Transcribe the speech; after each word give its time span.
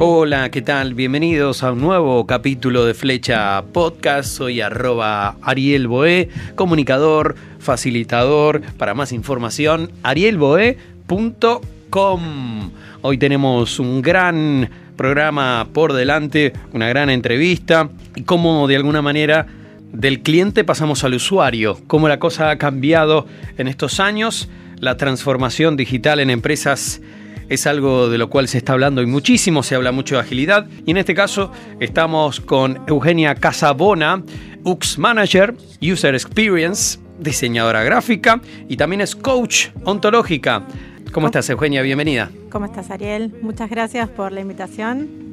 Hola, 0.00 0.48
¿qué 0.52 0.62
tal? 0.62 0.94
Bienvenidos 0.94 1.64
a 1.64 1.72
un 1.72 1.80
nuevo 1.80 2.24
capítulo 2.24 2.84
de 2.84 2.94
Flecha 2.94 3.64
Podcast. 3.72 4.28
Soy 4.28 4.60
arroba 4.60 5.34
Ariel 5.42 5.88
Boé, 5.88 6.28
comunicador, 6.54 7.34
facilitador. 7.58 8.62
Para 8.78 8.94
más 8.94 9.10
información, 9.10 9.90
arielboe.com. 10.04 12.70
Hoy 13.02 13.18
tenemos 13.18 13.80
un 13.80 14.00
gran 14.00 14.70
programa 14.94 15.66
por 15.72 15.92
delante, 15.92 16.52
una 16.72 16.88
gran 16.88 17.10
entrevista 17.10 17.88
y 18.14 18.22
cómo 18.22 18.68
de 18.68 18.76
alguna 18.76 19.02
manera 19.02 19.48
del 19.92 20.20
cliente 20.20 20.62
pasamos 20.62 21.02
al 21.02 21.14
usuario, 21.14 21.76
cómo 21.88 22.06
la 22.06 22.20
cosa 22.20 22.50
ha 22.50 22.58
cambiado 22.58 23.26
en 23.56 23.66
estos 23.66 23.98
años, 23.98 24.48
la 24.78 24.96
transformación 24.96 25.76
digital 25.76 26.20
en 26.20 26.30
empresas 26.30 27.00
es 27.48 27.66
algo 27.66 28.08
de 28.08 28.18
lo 28.18 28.28
cual 28.30 28.48
se 28.48 28.58
está 28.58 28.74
hablando 28.74 29.02
y 29.02 29.06
muchísimo, 29.06 29.62
se 29.62 29.74
habla 29.74 29.92
mucho 29.92 30.16
de 30.16 30.22
agilidad. 30.22 30.66
Y 30.86 30.90
en 30.90 30.98
este 30.98 31.14
caso 31.14 31.50
estamos 31.80 32.40
con 32.40 32.80
Eugenia 32.86 33.34
Casabona, 33.34 34.22
UX 34.64 34.98
Manager, 34.98 35.54
User 35.80 36.14
Experience, 36.14 36.98
diseñadora 37.18 37.82
gráfica 37.82 38.40
y 38.68 38.76
también 38.76 39.00
es 39.00 39.16
coach 39.16 39.68
ontológica. 39.84 40.66
¿Cómo 41.12 41.26
estás, 41.26 41.48
Eugenia? 41.48 41.82
Bienvenida. 41.82 42.30
¿Cómo 42.50 42.66
estás, 42.66 42.90
Ariel? 42.90 43.34
Muchas 43.42 43.70
gracias 43.70 44.08
por 44.10 44.32
la 44.32 44.40
invitación. 44.40 45.27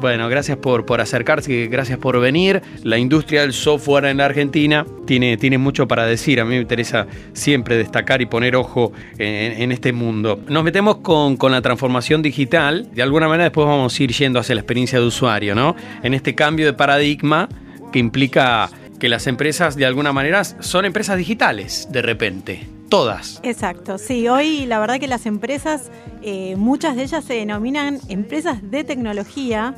Bueno, 0.00 0.30
gracias 0.30 0.56
por, 0.56 0.86
por 0.86 1.02
acercarse, 1.02 1.66
gracias 1.66 1.98
por 1.98 2.18
venir. 2.20 2.62
La 2.84 2.96
industria 2.96 3.42
del 3.42 3.52
software 3.52 4.06
en 4.06 4.16
la 4.16 4.24
Argentina 4.24 4.86
tiene, 5.06 5.36
tiene 5.36 5.58
mucho 5.58 5.86
para 5.86 6.06
decir. 6.06 6.40
A 6.40 6.44
mí 6.44 6.54
me 6.54 6.62
interesa 6.62 7.06
siempre 7.34 7.76
destacar 7.76 8.22
y 8.22 8.26
poner 8.26 8.56
ojo 8.56 8.92
en, 9.18 9.72
este 9.72 9.92
mundo. 9.92 10.40
Nos 10.48 10.64
metemos 10.64 10.98
con, 10.98 11.36
con, 11.36 11.52
la 11.52 11.60
transformación 11.60 12.22
digital. 12.22 12.88
De 12.94 13.02
alguna 13.02 13.28
manera 13.28 13.44
después 13.44 13.66
vamos 13.66 13.98
a 13.98 14.02
ir 14.02 14.10
yendo 14.12 14.38
hacia 14.38 14.54
la 14.54 14.62
experiencia 14.62 14.98
de 14.98 15.04
usuario, 15.04 15.54
¿no? 15.54 15.76
En 16.02 16.14
este 16.14 16.34
cambio 16.34 16.64
de 16.64 16.72
paradigma 16.72 17.48
que 17.92 17.98
implica 17.98 18.70
que 18.98 19.10
las 19.10 19.26
empresas 19.26 19.76
de 19.76 19.84
alguna 19.84 20.12
manera 20.12 20.44
son 20.44 20.86
empresas 20.86 21.18
digitales 21.18 21.88
de 21.90 22.00
repente. 22.00 22.79
Todas. 22.90 23.40
Exacto, 23.44 23.98
sí, 23.98 24.28
hoy 24.28 24.66
la 24.66 24.80
verdad 24.80 24.98
que 24.98 25.06
las 25.06 25.24
empresas, 25.24 25.90
eh, 26.22 26.56
muchas 26.56 26.96
de 26.96 27.04
ellas 27.04 27.24
se 27.24 27.34
denominan 27.34 28.00
empresas 28.08 28.68
de 28.68 28.84
tecnología, 28.84 29.76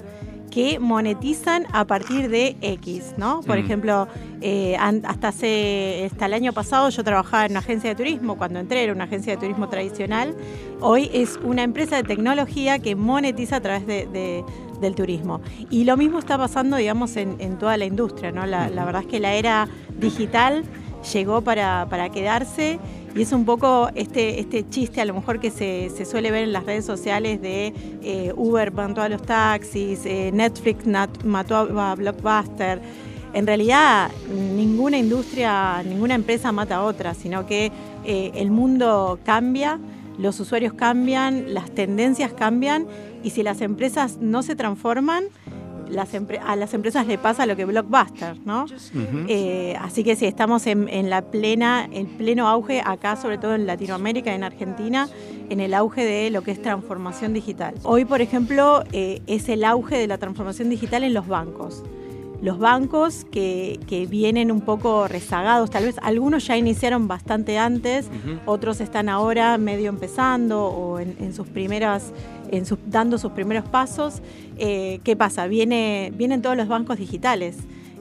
que 0.53 0.79
monetizan 0.79 1.65
a 1.73 1.87
partir 1.87 2.29
de 2.29 2.57
X, 2.61 3.15
¿no? 3.17 3.41
Por 3.41 3.57
mm. 3.57 3.65
ejemplo, 3.65 4.09
eh, 4.43 4.77
hasta 4.77 5.29
hace 5.29 6.09
hasta 6.13 6.27
el 6.27 6.35
año 6.35 6.53
pasado 6.53 6.91
yo 6.91 7.03
trabajaba 7.03 7.47
en 7.47 7.53
una 7.53 7.61
agencia 7.61 7.89
de 7.89 7.97
turismo, 7.97 8.37
cuando 8.37 8.61
entré 8.61 8.85
era 8.85 8.93
una 8.93 9.05
agencia 9.05 9.33
de 9.33 9.39
turismo 9.41 9.71
tradicional. 9.71 10.37
Hoy 10.81 11.11
es 11.15 11.41
una 11.43 11.63
empresa 11.63 11.97
de 11.97 12.03
tecnología 12.03 12.79
que 12.79 12.95
monetiza 12.95 13.57
a 13.57 13.61
través 13.63 13.87
de, 13.87 14.45
del 14.79 14.95
turismo. 14.95 15.41
Y 15.71 15.85
lo 15.85 15.97
mismo 15.97 16.19
está 16.19 16.37
pasando, 16.37 16.77
digamos, 16.77 17.17
en, 17.17 17.59
toda 17.59 17.79
la 17.79 17.87
industria, 17.87 18.31
¿no? 18.31 18.45
La, 18.45 18.69
la, 18.69 18.85
verdad 18.85 19.03
es 19.03 19.09
que 19.09 19.21
la 19.21 19.33
era 19.33 19.69
digital 19.99 20.65
llegó 21.13 21.41
para, 21.41 21.87
para 21.89 22.11
quedarse 22.11 22.79
y 23.15 23.23
es 23.23 23.33
un 23.33 23.45
poco 23.45 23.91
este, 23.95 24.41
este 24.41 24.69
chiste 24.69 25.01
a 25.01 25.05
lo 25.05 25.15
mejor 25.15 25.39
que 25.39 25.51
se, 25.51 25.91
suele 26.07 26.31
ver 26.31 26.45
en 26.45 26.53
las 26.53 26.65
redes 26.65 26.85
sociales 26.85 27.43
de 27.43 27.75
eh, 28.03 28.33
Uber 28.35 28.73
mató 28.73 29.03
a 29.03 29.09
los 29.09 29.23
taxis, 29.23 30.01
eh, 30.07 30.31
Netflix 30.33 30.87
mató 31.25 31.57
a 31.57 31.95
Blockbuster. 31.95 32.81
En 33.35 33.47
realidad 33.47 34.11
ninguna 34.31 34.99
industria, 34.99 35.83
ninguna 35.83 36.15
empresa 36.15 36.53
mata 36.53 36.77
a 36.77 36.83
otra, 36.85 37.15
sino 37.15 37.47
que 37.47 37.71
eh, 38.05 38.33
el 38.35 38.51
mundo 38.51 39.19
cambia, 39.25 39.79
los 40.19 40.41
usuarios 40.41 40.73
cambian, 40.73 41.53
las 41.55 41.71
tendencias 41.71 42.33
cambian 42.33 42.87
y 43.23 43.31
si 43.31 43.43
las 43.43 43.61
empresas 43.61 44.19
no 44.21 44.43
se 44.43 44.57
transforman, 44.57 45.25
a 46.45 46.57
las 46.57 46.75
empresas 46.75 47.07
le 47.07 47.19
pasa 47.19 47.47
lo 47.47 47.57
que 47.57 47.65
Blockbuster, 47.65 48.37
¿no? 48.45 48.67
Eh, 49.29 49.77
así 49.81 50.05
que 50.05 50.17
sí, 50.17 50.27
estamos 50.27 50.67
en, 50.67 51.11
la 51.11 51.23
plena, 51.23 51.89
en 51.91 52.07
pleno 52.07 52.49
auge 52.49 52.83
acá, 52.85 53.17
sobre 53.17 53.39
todo 53.39 53.55
en 53.55 53.67
Latinoamérica, 53.67 54.35
en 54.35 54.45
Argentina, 54.45 55.09
en 55.49 55.61
el 55.61 55.75
auge 55.75 56.05
de 56.05 56.31
lo 56.31 56.43
que 56.43 56.51
es 56.51 56.63
transformación 56.63 57.33
digital. 57.33 57.75
Hoy, 57.83 58.05
por 58.05 58.21
ejemplo, 58.21 58.85
eh, 58.93 59.23
es 59.27 59.49
el 59.49 59.65
auge 59.65 59.97
de 59.97 60.07
la 60.07 60.19
transformación 60.19 60.69
digital 60.69 61.05
en 61.05 61.15
los 61.15 61.27
bancos 61.27 61.83
los 62.43 62.59
bancos 62.59 63.25
que, 63.31 63.79
vienen 64.11 64.51
un 64.51 64.61
poco 64.61 65.07
rezagados, 65.07 65.71
tal 65.71 65.85
vez 65.85 65.97
algunos 66.03 66.47
ya 66.47 66.57
iniciaron 66.57 67.07
bastante 67.07 67.57
antes, 67.57 68.11
otros 68.47 68.81
están 68.81 69.09
ahora 69.09 69.57
medio 69.59 69.89
empezando 69.89 70.65
o 70.65 70.99
en, 70.99 71.33
sus 71.33 71.47
primeras, 71.47 72.13
dando 72.87 73.19
sus 73.19 73.33
primeros 73.33 73.65
pasos. 73.69 74.23
Eh, 74.59 75.01
¿Qué 75.05 75.17
pasa? 75.17 75.47
Viene, 75.47 76.13
vienen 76.15 76.43
todos 76.43 76.57
los 76.57 76.69
bancos 76.69 76.99
digitales. 76.99 77.57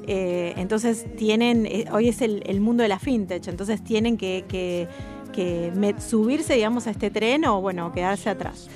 Eh, 0.08 0.54
entonces 0.58 1.06
tienen, 1.16 1.66
eh, 1.66 1.86
hoy 1.92 2.10
es 2.10 2.22
el, 2.22 2.60
mundo 2.60 2.84
de 2.84 2.90
la 2.90 3.00
fintech, 3.00 3.48
entonces 3.48 3.84
tienen 3.84 4.18
que, 4.18 4.46
que, 4.50 4.88
subirse, 6.00 6.56
digamos, 6.56 6.88
a 6.88 6.92
este 6.92 7.10
tren 7.10 7.46
o 7.46 7.62
bueno, 7.62 7.92
quedarse 7.94 8.30
atrás. 8.30 8.68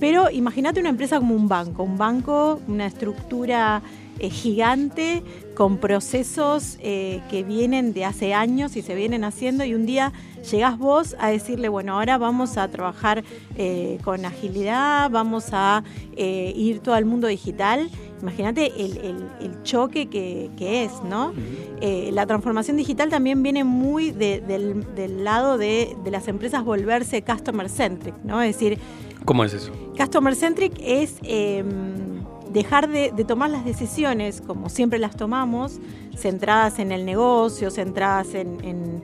Pero 0.00 0.30
imagínate 0.30 0.80
una 0.80 0.88
empresa 0.88 1.18
como 1.18 1.34
un 1.34 1.48
banco, 1.48 1.84
un 1.84 1.96
banco, 1.96 2.60
una 2.66 2.86
estructura 2.86 3.82
gigante 4.20 5.22
con 5.54 5.78
procesos 5.78 6.76
que 6.80 7.44
vienen 7.46 7.92
de 7.92 8.04
hace 8.04 8.34
años 8.34 8.76
y 8.76 8.82
se 8.82 8.94
vienen 8.94 9.24
haciendo 9.24 9.64
y 9.64 9.74
un 9.74 9.86
día 9.86 10.12
llegás 10.50 10.78
vos 10.78 11.16
a 11.18 11.28
decirle, 11.28 11.68
bueno, 11.68 11.94
ahora 11.94 12.18
vamos 12.18 12.56
a 12.56 12.68
trabajar 12.68 13.24
eh, 13.56 13.98
con 14.04 14.24
agilidad, 14.24 15.10
vamos 15.10 15.48
a 15.52 15.82
ir 16.16 16.80
todo 16.80 16.94
al 16.94 17.04
mundo 17.04 17.26
digital. 17.26 17.90
Imagínate 18.20 18.72
el, 18.76 19.62
choque 19.62 20.08
que, 20.08 20.84
es, 20.84 20.92
¿no? 21.04 21.32
la 21.80 22.26
transformación 22.26 22.76
digital 22.76 23.08
también 23.08 23.42
viene 23.42 23.64
muy 23.64 24.12
del, 24.12 25.24
lado 25.24 25.58
de, 25.58 25.96
de, 26.04 26.10
las 26.10 26.28
empresas 26.28 26.64
volverse 26.64 27.22
customer 27.22 27.68
centric, 27.68 28.14
¿no? 28.22 28.40
Es 28.40 28.54
decir... 28.54 28.78
¿Cómo 29.24 29.44
es 29.44 29.54
eso? 29.54 29.72
Customer 29.96 30.34
centric 30.34 30.72
es 30.80 31.16
em, 31.22 32.22
dejar 32.52 32.88
de, 32.88 33.10
tomar 33.24 33.50
las 33.50 33.64
decisiones 33.64 34.40
como 34.40 34.68
siempre 34.68 34.98
las 34.98 35.16
tomamos, 35.16 35.78
centradas 36.16 36.78
en 36.78 36.92
el 36.92 37.04
negocio, 37.04 37.70
centradas 37.70 38.34
en, 38.34 39.02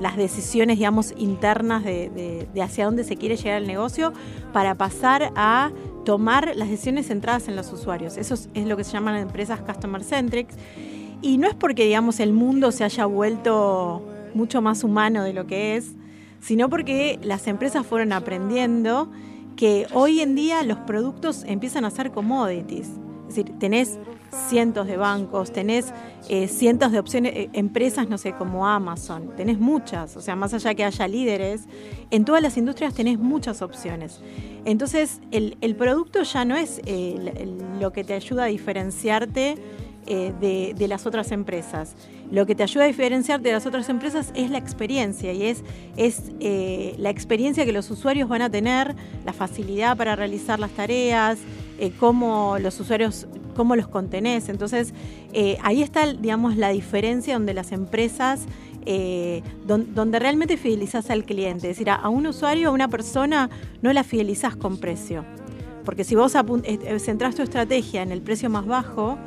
las 0.00 0.16
decisiones, 0.16 0.78
digamos, 0.78 1.14
internas 1.16 1.84
de, 1.84 2.48
hacia 2.62 2.84
dónde 2.84 3.04
se 3.04 3.16
quiere 3.16 3.36
llegar 3.36 3.60
el 3.60 3.66
negocio, 3.66 4.12
para 4.52 4.74
pasar 4.74 5.32
a 5.36 5.70
tomar 6.04 6.52
las 6.56 6.68
decisiones 6.68 7.08
centradas 7.08 7.48
en 7.48 7.56
los 7.56 7.72
usuarios. 7.72 8.16
Eso 8.16 8.34
es, 8.34 8.66
lo 8.66 8.76
que 8.76 8.84
se 8.84 8.92
llaman 8.92 9.16
empresas 9.16 9.60
customer 9.60 10.02
centric. 10.02 10.48
Y 11.22 11.38
no 11.38 11.46
es 11.46 11.54
porque, 11.54 11.84
digamos, 11.84 12.18
el 12.20 12.32
mundo 12.32 12.72
se 12.72 12.84
haya 12.84 13.04
vuelto 13.06 14.02
mucho 14.34 14.62
más 14.62 14.84
humano 14.84 15.22
de 15.22 15.32
lo 15.32 15.46
que 15.46 15.76
es, 15.76 15.92
sino 16.40 16.70
porque 16.70 17.18
las 17.22 17.46
empresas 17.46 17.86
fueron 17.86 18.12
aprendiendo 18.12 19.10
que 19.56 19.86
hoy 19.92 20.20
en 20.20 20.34
día 20.34 20.62
los 20.62 20.78
productos 20.78 21.44
empiezan 21.46 21.84
a 21.84 21.90
ser 21.90 22.10
commodities. 22.10 22.88
Es 23.30 23.36
decir, 23.36 23.56
tenés 23.60 23.96
cientos 24.48 24.88
de 24.88 24.96
bancos, 24.96 25.52
tenés 25.52 25.94
eh, 26.28 26.48
cientos 26.48 26.90
de 26.90 26.98
opciones, 26.98 27.32
eh, 27.36 27.50
empresas, 27.52 28.08
no 28.08 28.18
sé, 28.18 28.32
como 28.32 28.66
Amazon, 28.66 29.30
tenés 29.36 29.60
muchas, 29.60 30.16
o 30.16 30.20
sea, 30.20 30.34
más 30.34 30.52
allá 30.52 30.74
que 30.74 30.84
haya 30.84 31.06
líderes, 31.06 31.68
en 32.10 32.24
todas 32.24 32.42
las 32.42 32.56
industrias 32.56 32.92
tenés 32.92 33.20
muchas 33.20 33.62
opciones. 33.62 34.20
Entonces, 34.64 35.20
el, 35.30 35.76
producto 35.76 36.24
ya 36.24 36.44
no 36.44 36.56
es 36.56 36.80
eh, 36.86 37.46
lo 37.78 37.92
que 37.92 38.02
te 38.02 38.14
ayuda 38.14 38.44
a 38.44 38.46
diferenciarte 38.46 39.54
de, 40.06 40.86
las 40.88 41.06
otras 41.06 41.30
empresas. 41.30 41.94
Lo 42.32 42.44
que 42.44 42.56
te 42.56 42.64
ayuda 42.64 42.82
a 42.82 42.86
diferenciarte 42.88 43.46
de 43.46 43.54
las 43.54 43.64
otras 43.64 43.88
empresas 43.88 44.32
es 44.34 44.50
la 44.50 44.58
experiencia 44.58 45.32
y 45.32 45.44
es, 45.44 45.62
la 46.98 47.10
experiencia 47.10 47.64
que 47.64 47.70
los 47.70 47.88
usuarios 47.92 48.28
van 48.28 48.42
a 48.42 48.50
tener, 48.50 48.96
la 49.24 49.32
facilidad 49.32 49.96
para 49.96 50.16
realizar 50.16 50.58
las 50.58 50.72
tareas, 50.72 51.38
eh, 51.80 51.92
cómo 51.98 52.58
los 52.60 52.78
usuarios, 52.78 53.26
cómo 53.56 53.74
los 53.74 53.88
contenés. 53.88 54.48
Entonces, 54.48 54.94
eh, 55.32 55.58
ahí 55.62 55.82
está, 55.82 56.12
digamos, 56.12 56.56
la 56.56 56.68
diferencia 56.68 57.34
donde 57.34 57.54
las 57.54 57.72
empresas 57.72 58.46
donde, 59.66 60.18
realmente 60.18 60.56
fidelizás 60.56 61.10
al 61.10 61.24
cliente. 61.24 61.70
Es 61.70 61.76
decir, 61.76 61.90
a, 61.90 62.08
un 62.08 62.26
usuario, 62.26 62.70
a 62.70 62.72
una 62.72 62.88
persona, 62.88 63.50
no 63.82 63.92
la 63.92 64.04
fidelizás 64.04 64.56
con 64.56 64.78
precio. 64.78 65.24
Porque 65.84 66.02
si 66.02 66.14
vos 66.14 66.34
centrás 66.98 67.34
tu 67.34 67.42
estrategia 67.42 68.02
en 68.02 68.10
el 68.10 68.22
precio 68.22 68.48
más 68.48 68.66
bajo, 68.66 69.18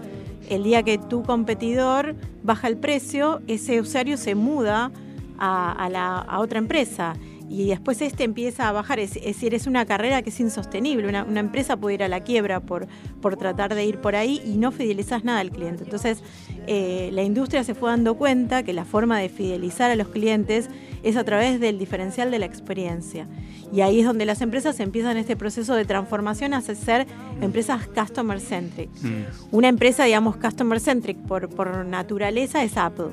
el 0.50 0.64
día 0.64 0.84
que 0.84 0.98
tu 0.98 1.24
competidor 1.24 2.16
baja 2.44 2.68
el 2.68 2.78
precio, 2.78 3.42
ese 3.48 3.80
usuario 3.80 4.18
se 4.18 4.36
muda 4.36 4.92
a, 5.40 6.40
otra 6.40 6.60
empresa 6.60 7.16
y 7.54 7.68
después 7.68 8.02
este 8.02 8.24
empieza 8.24 8.68
a 8.68 8.72
bajar. 8.72 9.00
Es, 9.00 9.14
decir, 9.14 9.54
es 9.54 9.68
una 9.68 9.86
carrera 9.86 10.24
que 10.24 10.32
es 10.32 10.40
insostenible. 10.40 11.08
Una, 11.08 11.40
empresa 11.40 11.78
puede 11.78 11.96
ir 11.96 12.04
a 12.04 12.08
la 12.08 12.22
quiebra 12.22 12.62
por, 12.62 12.88
por 13.22 13.38
tratar 13.38 13.76
de 13.76 13.86
ir 13.86 14.00
por 14.00 14.16
ahí 14.16 14.42
y 14.44 14.58
no 14.58 14.72
fidelizas 14.72 15.24
nada 15.24 15.40
al 15.40 15.52
cliente. 15.52 15.84
Entonces, 15.84 16.24
eh, 16.66 17.12
la 17.14 17.22
industria 17.22 17.64
se 17.64 17.76
fue 17.76 17.92
dando 17.92 18.16
cuenta 18.16 18.64
que 18.64 18.74
la 18.74 18.86
forma 18.86 19.20
de 19.20 19.30
fidelizar 19.30 19.92
a 19.92 19.96
los 19.96 20.08
clientes 20.08 20.68
es 21.04 21.16
a 21.16 21.24
través 21.24 21.60
del 21.60 21.78
diferencial 21.78 22.32
de 22.32 22.40
la 22.40 22.48
experiencia. 22.48 23.28
Y 23.72 23.82
ahí 23.82 24.00
es 24.00 24.06
donde 24.08 24.26
las 24.26 24.42
empresas 24.42 24.80
empiezan 24.80 25.18
este 25.18 25.36
proceso 25.36 25.76
de 25.76 25.86
transformación 25.86 26.56
hacia 26.56 26.74
ser 26.74 27.06
empresas 27.40 27.88
customer 27.88 28.40
centric. 28.40 28.90
Mm. 29.04 29.26
Una 29.52 29.68
empresa, 29.68 30.06
digamos, 30.06 30.38
customer 30.38 30.80
centric 30.80 31.18
por, 31.18 31.50
por 31.50 31.86
naturaleza 31.86 32.64
es 32.64 32.78
Apple. 32.78 33.12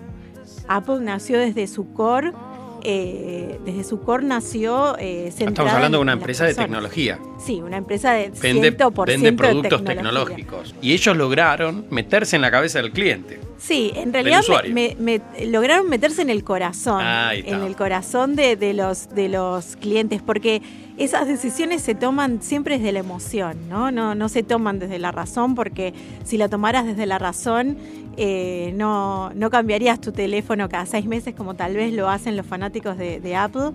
Apple 0.67 1.01
nació 1.01 1.39
desde 1.39 1.67
su 1.67 1.93
core 1.93 2.33
eh, 2.83 3.59
desde 3.65 3.85
su 3.85 4.01
core 4.01 4.25
nació 4.25 4.97
eh, 4.99 5.29
Estamos 5.29 5.73
hablando 5.73 5.99
de 5.99 6.03
una 6.03 6.13
empresa 6.13 6.45
de 6.45 6.55
tecnología. 6.55 7.19
Sí, 7.39 7.61
una 7.61 7.77
empresa 7.77 8.13
de 8.13 8.31
vende, 8.41 8.75
vende 9.07 9.33
productos 9.33 9.85
tecnológicos. 9.85 10.75
Y 10.83 10.93
ellos 10.93 11.17
lograron 11.17 11.87
meterse 11.91 12.37
en 12.37 12.43
la 12.43 12.51
cabeza 12.51 12.81
del 12.81 12.93
cliente. 12.93 13.41
Sí, 13.61 13.93
en 13.95 14.13
realidad 14.13 14.43
me, 14.71 15.21
lograron 15.47 15.89
meterse 15.89 16.23
en 16.23 16.31
el 16.31 16.45
corazón, 16.45 17.03
en 17.03 17.63
el 17.63 17.77
corazón 17.77 18.35
de, 18.35 18.73
los, 18.73 19.15
de 19.15 19.29
los 19.29 19.77
clientes, 19.77 20.23
porque 20.23 20.63
esas 20.97 21.27
decisiones 21.27 21.83
se 21.83 21.95
toman 21.95 22.43
siempre 22.43 22.79
desde 22.79 22.93
la 22.93 23.01
emoción, 23.01 23.69
¿no? 23.69 23.91
No, 23.91 24.15
no 24.15 24.29
se 24.31 24.43
toman 24.43 24.79
desde 24.79 24.99
la 24.99 25.13
razón, 25.13 25.55
porque 25.55 25.93
si 26.25 26.39
la 26.39 26.49
tomaras 26.49 26.87
desde 26.87 27.05
la 27.05 27.19
razón, 27.19 27.77
eh, 28.17 28.73
no, 28.77 29.31
no 29.35 29.51
cambiarías 29.51 30.01
tu 30.01 30.13
teléfono 30.13 30.69
cada 30.69 30.87
seis 30.87 31.07
meses 31.07 31.35
como 31.35 31.55
tal 31.55 31.75
vez 31.75 31.93
lo 31.93 32.09
hacen 32.09 32.37
los 32.37 32.47
fanáticos 32.47 32.97
de, 32.99 33.37
Apple. 33.37 33.73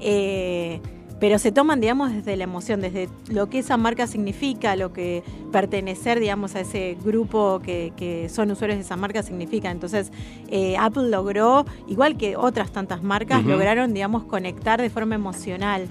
Eh, 0.00 0.80
pero 1.20 1.38
se 1.40 1.50
toman, 1.50 1.80
digamos, 1.80 2.12
desde 2.12 2.36
la 2.36 2.44
emoción, 2.44 2.80
desde 2.80 3.08
lo 3.28 3.48
que 3.48 3.58
esa 3.58 3.76
marca 3.76 4.06
significa, 4.06 4.76
lo 4.76 4.92
que 4.92 5.24
pertenecer, 5.50 6.20
digamos, 6.20 6.54
a 6.54 6.60
ese 6.60 6.96
grupo 7.02 7.60
que, 7.60 8.28
son 8.30 8.50
usuarios 8.52 8.78
de 8.78 8.84
esa 8.84 8.96
marca 8.96 9.22
significa. 9.24 9.70
Entonces, 9.70 10.12
eh, 10.48 10.76
Apple 10.78 11.08
logró, 11.08 11.66
igual 11.88 12.16
que 12.16 12.36
otras 12.36 12.70
tantas 12.70 13.02
marcas, 13.02 13.44
lograron, 13.44 13.94
digamos, 13.94 14.24
conectar 14.24 14.80
de 14.80 14.90
forma 14.90 15.16
emocional. 15.16 15.88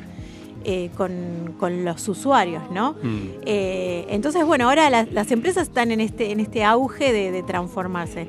Eh, 0.63 0.89
con, 0.97 1.85
los 1.85 2.07
usuarios, 2.09 2.63
¿no? 2.71 2.93
Mm. 3.01 3.17
Eh, 3.45 4.05
entonces, 4.09 4.45
bueno, 4.45 4.67
ahora 4.67 4.89
las, 4.89 5.31
empresas 5.31 5.69
están 5.69 5.91
en 5.91 6.01
este, 6.01 6.31
en 6.31 6.39
este 6.39 6.63
auge 6.63 7.13
de, 7.13 7.43
transformarse. 7.43 8.27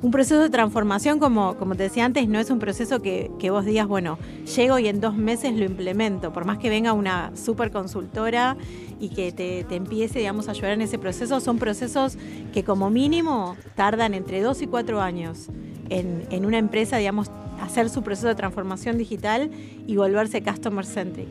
Un 0.00 0.10
proceso 0.10 0.40
de 0.40 0.50
transformación, 0.50 1.18
como, 1.18 1.56
como 1.56 1.74
te 1.74 1.82
decía 1.82 2.04
antes, 2.04 2.28
no 2.28 2.38
es 2.38 2.48
un 2.50 2.58
proceso 2.58 3.02
que, 3.02 3.30
vos 3.50 3.64
digas, 3.64 3.86
bueno, 3.86 4.18
llego 4.56 4.78
y 4.78 4.88
en 4.88 5.00
dos 5.00 5.16
meses 5.16 5.54
lo 5.54 5.64
implemento. 5.64 6.32
Por 6.32 6.44
más 6.44 6.58
que 6.58 6.70
venga 6.70 6.92
una 6.92 7.32
super 7.36 7.70
consultora 7.70 8.56
y 9.00 9.08
que 9.08 9.32
te, 9.32 9.74
empiece, 9.74 10.20
digamos, 10.20 10.48
a 10.48 10.52
ayudar 10.52 10.72
en 10.72 10.82
ese 10.82 10.98
proceso, 10.98 11.40
son 11.40 11.58
procesos 11.58 12.16
que 12.52 12.62
como 12.62 12.90
mínimo 12.90 13.56
tardan 13.74 14.14
entre 14.14 14.40
dos 14.42 14.62
y 14.62 14.66
cuatro 14.66 15.00
años 15.00 15.48
en, 15.88 16.24
en 16.30 16.46
una 16.46 16.58
empresa, 16.58 16.98
digamos, 16.98 17.30
hacer 17.60 17.90
su 17.90 18.02
proceso 18.02 18.28
de 18.28 18.36
transformación 18.36 18.96
digital 18.96 19.50
y 19.86 19.96
volverse 19.96 20.42
customer 20.42 20.86
centric 20.86 21.28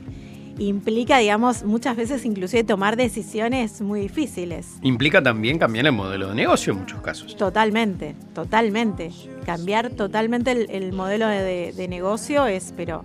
implica, 0.59 1.17
digamos, 1.17 1.63
muchas 1.63 1.95
veces 1.95 2.25
inclusive 2.25 2.63
tomar 2.63 2.95
decisiones 2.95 3.81
muy 3.81 4.01
difíciles. 4.01 4.77
Implica 4.81 5.23
también 5.23 5.57
cambiar 5.57 5.88
el 5.88 5.94
modelo 5.94 6.29
de 6.29 6.35
negocio 6.35 6.73
en 6.73 6.79
muchos 6.79 7.01
casos. 7.01 7.35
Totalmente, 7.35 8.15
totalmente. 8.33 9.11
Cambiar 9.45 9.89
totalmente 9.89 10.51
el, 10.51 10.94
modelo 10.94 11.27
de, 11.27 11.88
negocio 11.89 12.45
es, 12.45 12.73
pero 12.75 13.03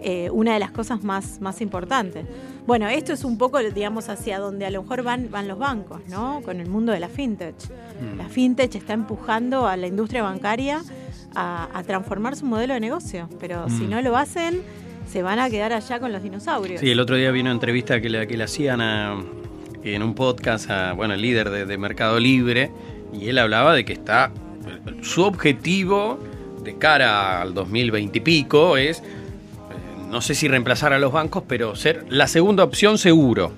eh, 0.00 0.30
una 0.30 0.54
de 0.54 0.60
las 0.60 0.70
cosas 0.70 1.02
más, 1.02 1.40
más 1.40 1.60
importantes. 1.60 2.26
Bueno, 2.66 2.88
esto 2.88 3.12
es 3.12 3.24
un 3.24 3.38
poco, 3.38 3.58
digamos, 3.58 4.08
hacia 4.08 4.38
donde 4.38 4.66
a 4.66 4.70
lo 4.70 4.82
mejor 4.82 5.02
van, 5.02 5.30
van 5.30 5.48
los 5.48 5.58
bancos, 5.58 6.02
¿no? 6.08 6.40
Con 6.44 6.60
el 6.60 6.68
mundo 6.68 6.92
de 6.92 7.00
la 7.00 7.08
fintech. 7.08 7.56
Mm. 8.00 8.18
La 8.18 8.28
fintech 8.28 8.74
está 8.74 8.92
empujando 8.92 9.66
a 9.66 9.76
la 9.76 9.86
industria 9.86 10.22
bancaria 10.22 10.82
a, 11.34 11.82
transformar 11.86 12.36
su 12.36 12.44
modelo 12.44 12.74
de 12.74 12.80
negocio, 12.80 13.28
pero 13.38 13.68
si 13.68 13.84
mm. 13.84 13.90
no 13.90 14.02
lo 14.02 14.16
hacen 14.16 14.62
se 15.10 15.22
van 15.22 15.40
a 15.40 15.50
quedar 15.50 15.72
allá 15.72 15.98
con 15.98 16.12
los 16.12 16.22
dinosaurios. 16.22 16.80
Sí, 16.80 16.90
el 16.90 17.00
otro 17.00 17.16
día 17.16 17.30
vino 17.32 17.46
una 17.46 17.54
entrevista 17.54 18.00
que 18.00 18.08
le, 18.08 18.28
que 18.28 18.36
le 18.36 18.44
hacían 18.44 18.80
en 19.82 20.02
un 20.02 20.14
podcast 20.14 20.70
a, 20.70 20.92
bueno, 20.92 21.14
el 21.14 21.22
líder 21.22 21.50
de, 21.50 21.78
Mercado 21.78 22.20
Libre, 22.20 22.70
y 23.12 23.28
él 23.28 23.38
hablaba 23.38 23.74
de 23.74 23.84
que 23.84 23.92
está, 23.92 24.30
su 25.02 25.22
objetivo 25.24 26.18
de 26.62 26.76
cara 26.76 27.40
al 27.40 27.54
2020 27.54 28.18
y 28.18 28.20
pico 28.20 28.76
es, 28.76 29.00
eh, 29.00 29.02
no 30.10 30.20
sé 30.20 30.34
si 30.34 30.46
reemplazar 30.46 30.92
a 30.92 30.98
los 30.98 31.12
bancos, 31.12 31.42
pero 31.48 31.74
ser 31.74 32.04
la 32.08 32.28
segunda 32.28 32.62
opción 32.62 32.96
seguro. 32.96 33.52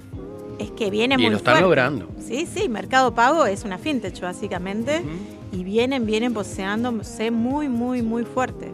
Es 0.59 0.71
que 0.71 0.91
viene 0.91 1.17
y 1.17 1.19
muy 1.19 1.31
lo 1.31 1.37
están 1.37 1.61
logrando. 1.61 2.09
Sí, 2.25 2.47
sí, 2.47 2.69
Mercado 2.69 3.15
Pago 3.15 3.45
es 3.45 3.65
una 3.65 3.77
fintech 3.77 4.19
básicamente, 4.21 5.03
y 5.53 5.65
vienen, 5.65 6.07
vienen 6.07 6.33
posicionándose 6.33 7.31
muy, 7.31 7.69
muy, 7.69 8.01
muy 8.01 8.25
fuerte. 8.25 8.71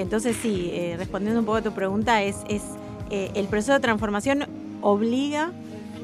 Entonces 0.00 0.34
sí, 0.40 0.70
eh, 0.72 0.94
respondiendo 0.96 1.40
un 1.40 1.44
poco 1.44 1.58
a 1.58 1.62
tu 1.62 1.72
pregunta, 1.72 2.22
es, 2.22 2.36
es 2.48 2.62
eh, 3.10 3.30
el 3.34 3.48
proceso 3.48 3.74
de 3.74 3.80
transformación 3.80 4.46
obliga 4.80 5.52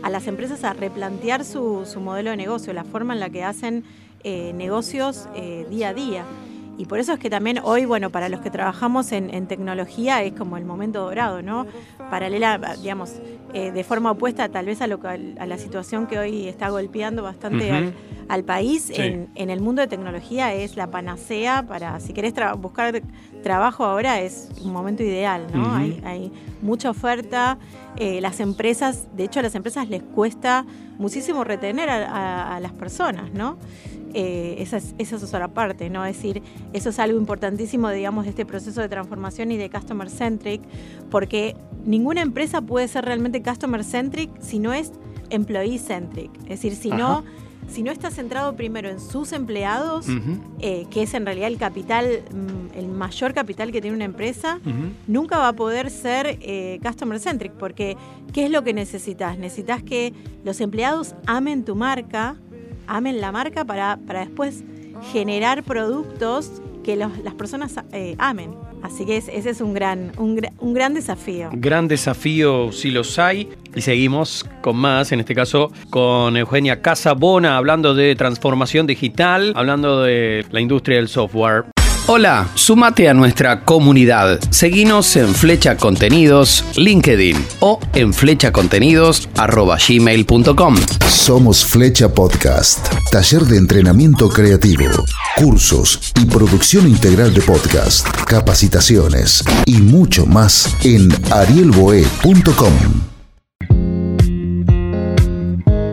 a 0.02 0.10
las 0.10 0.26
empresas 0.26 0.64
a 0.64 0.75
replantear 0.75 1.46
su, 1.46 1.87
su 1.90 2.00
modelo 2.00 2.28
de 2.28 2.37
negocio, 2.37 2.75
la 2.75 2.84
forma 2.84 3.14
en 3.14 3.20
la 3.20 3.31
que 3.31 3.43
hacen 3.43 3.84
eh, 4.22 4.52
negocios 4.52 5.26
día 5.70 5.88
a 5.88 5.94
día. 5.94 6.25
Y 6.78 6.87
por 6.87 6.99
eso 6.99 7.12
es 7.12 7.19
que 7.19 7.31
también 7.31 7.61
hoy, 7.62 7.84
bueno, 7.84 8.11
para 8.11 8.28
los 8.28 8.40
que 8.40 8.50
trabajamos 8.50 9.12
en, 9.12 9.46
tecnología 9.46 10.23
es 10.23 10.32
como 10.32 10.56
el 10.56 10.64
momento 10.64 11.00
dorado, 11.00 11.43
¿no? 11.43 11.67
Paralela, 12.11 12.76
digamos, 12.81 13.14
de 13.52 13.84
forma 13.84 14.11
opuesta 14.11 14.49
tal 14.49 14.67
vez 14.67 14.82
a, 14.82 14.87
lo, 14.87 15.00
a 15.02 15.46
la 15.46 15.58
situación 15.58 16.06
que 16.06 16.19
hoy 16.19 16.49
está 16.49 16.69
golpeando 16.69 17.23
bastante 17.23 17.93
al, 18.28 18.44
país, 18.44 18.90
en, 18.90 19.28
en, 19.34 19.50
el 19.50 19.61
mundo 19.61 19.81
de 19.81 19.88
tecnología 19.88 20.52
es 20.52 20.76
la 20.76 20.88
panacea 20.90 21.64
para, 21.67 21.99
si 22.00 22.12
querés 22.12 22.34
buscar 22.58 23.02
trabajo 23.46 23.84
ahora 23.84 24.20
es 24.20 24.49
un 24.64 24.73
momento 24.73 25.05
ideal, 25.05 25.46
¿no? 25.55 25.73
hay, 25.73 26.32
mucha 26.62 26.90
oferta, 26.90 27.58
eh, 27.96 28.20
las 28.20 28.40
empresas, 28.40 29.06
de 29.17 29.23
hecho 29.23 29.38
a 29.38 29.43
las 29.44 29.55
empresas 29.55 29.88
les 29.88 30.02
cuesta 30.02 30.67
muchísimo 30.99 31.44
retener 31.44 31.88
a, 31.88 32.58
las 32.61 32.73
personas, 32.73 33.32
¿no? 33.32 33.56
Eh, 34.14 34.56
esa, 34.58 34.79
es, 34.79 34.94
esa 34.99 35.17
es 35.17 35.25
otra 35.25 35.49
parte, 35.49 35.91
¿no? 35.91 36.05
Es 36.05 36.17
decir, 36.17 36.43
eso 36.73 36.91
es 36.91 36.99
algo 36.99 37.19
importantísimo, 37.19 37.91
digamos, 37.91 38.25
de 38.25 38.31
este 38.31 38.47
proceso 38.47 38.81
de 38.81 38.88
transformación 38.88 39.53
y 39.53 39.56
de 39.56 39.69
customer 39.69 40.08
centric, 40.08 40.62
porque 41.11 41.56
ninguna 41.85 42.23
empresa 42.23 42.62
puede 42.62 42.88
ser 42.88 43.05
realmente 43.05 43.43
customer 43.43 43.85
centric 43.85 44.31
si 44.41 44.58
no 44.58 44.73
es 44.73 44.93
employee 45.31 45.79
centric. 45.79 46.31
Es 46.43 46.62
decir, 46.62 46.76
si 46.76 46.91
no 46.91 47.25
si 47.69 47.82
no 47.82 47.91
está 47.91 48.11
centrado 48.11 48.55
primero 48.56 48.88
en 48.88 49.00
sus 49.00 49.32
empleados, 49.32 50.06
eh, 50.61 50.87
que 50.91 51.02
es 51.02 51.14
en 51.14 51.26
realidad 51.26 51.49
el 51.49 51.59
capital, 51.59 52.23
mm, 52.31 52.79
el 52.79 52.88
mayor 52.88 53.35
capital 53.35 53.73
que 53.73 53.81
tiene 53.81 53.97
una 53.97 54.05
empresa, 54.05 54.61
nunca 55.06 55.38
va 55.38 55.49
a 55.49 55.52
poder 55.52 55.91
ser 55.91 56.38
eh, 56.41 56.79
customer 56.82 57.19
centric, 57.19 57.52
porque 57.52 57.97
¿qué 58.32 58.44
es 58.44 58.50
lo 58.50 58.62
que 58.62 58.73
necesitas? 58.73 59.38
Necesitas 59.38 59.82
que 59.82 60.12
los 60.44 60.61
empleados 60.61 61.14
amen 61.26 61.64
tu 61.64 61.75
marca, 61.75 62.37
amen 62.87 63.21
la 63.21 63.33
marca 63.33 63.64
para, 63.64 63.99
para 64.07 64.21
después 64.21 64.64
generar 65.12 65.62
productos 65.62 66.62
que 66.87 66.97
las 66.97 67.35
personas 67.37 67.75
eh, 67.93 68.14
amen. 68.19 68.55
Así 68.83 69.05
que 69.05 69.16
ese 69.16 69.50
es 69.50 69.61
un 69.61 69.75
gran, 69.75 70.12
un, 70.19 70.75
gran 70.75 70.95
desafío. 70.95 71.50
Gran 71.52 71.88
desafío 71.88 72.71
si 72.71 72.93
los 72.93 73.19
hay. 73.19 73.49
Y 73.75 73.81
seguimos 73.81 74.47
con 74.62 74.76
más, 74.76 75.11
en 75.11 75.19
este 75.19 75.35
caso 75.35 75.73
con 75.90 76.37
Eugenia 76.37 76.81
Casabona, 76.83 77.57
hablando 77.57 77.95
de 77.95 78.14
transformación 78.14 78.87
digital, 78.87 79.52
hablando 79.57 80.02
de 80.02 80.47
la 80.52 80.61
industria 80.61 80.99
del 80.99 81.09
software. 81.09 81.64
Hola, 82.08 82.48
sumate 82.54 83.08
a 83.08 83.14
nuestra 83.14 83.64
comunidad. 83.64 84.38
Seguinos 84.50 85.16
en 85.16 85.34
Flecha 85.34 85.76
Contenidos, 85.76 86.64
LinkedIn 86.76 87.36
o 87.58 87.80
en 87.94 88.14
flechacontenidos.gmail.com. 88.14 90.76
Somos 91.08 91.64
Flecha 91.64 92.14
Podcast, 92.14 92.86
taller 93.10 93.42
de 93.42 93.56
entrenamiento 93.56 94.28
creativo, 94.28 94.84
cursos 95.36 96.12
y 96.22 96.26
producción 96.26 96.86
integral 96.86 97.34
de 97.34 97.40
podcast, 97.40 98.06
capacitaciones 98.25 99.42
y 99.64 99.78
mucho 99.78 100.26
más 100.26 100.76
en 100.84 101.08
arielboe.com. 101.32 103.15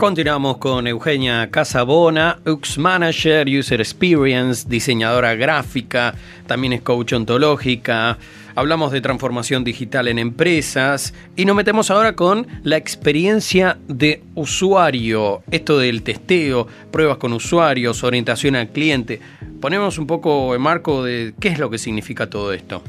Continuamos 0.04 0.58
con 0.58 0.86
Eugenia 0.86 1.50
Casabona, 1.50 2.42
UX 2.46 2.78
Manager, 2.78 3.48
User 3.48 3.80
Experience, 3.80 4.68
diseñadora 4.68 5.34
gráfica, 5.36 6.14
también 6.46 6.74
es 6.74 6.82
coach 6.82 7.14
ontológica. 7.14 8.18
Hablamos 8.54 8.92
de 8.92 9.00
transformación 9.00 9.64
digital 9.64 10.10
en 10.10 10.20
empresas 10.20 11.14
y 11.38 11.46
nos 11.46 11.56
metemos 11.56 11.90
ahora 11.90 12.18
con 12.18 12.48
la 12.64 12.76
experiencia 12.76 13.78
de 13.88 14.22
usuario, 14.36 15.42
esto 15.52 15.80
del 15.80 16.04
testeo, 16.04 16.68
pruebas 16.92 17.16
con 17.16 17.32
usuarios, 17.32 18.04
orientación 18.04 18.58
al 18.58 18.68
cliente. 18.68 19.22
Ponemos 19.62 19.98
un 19.98 20.06
poco 20.06 20.54
en 20.54 20.62
marco 20.62 21.02
de 21.02 21.34
qué 21.40 21.48
es 21.48 21.60
lo 21.60 21.70
que 21.70 21.78
significa 21.78 22.30
todo 22.30 22.52
esto. 22.52 22.84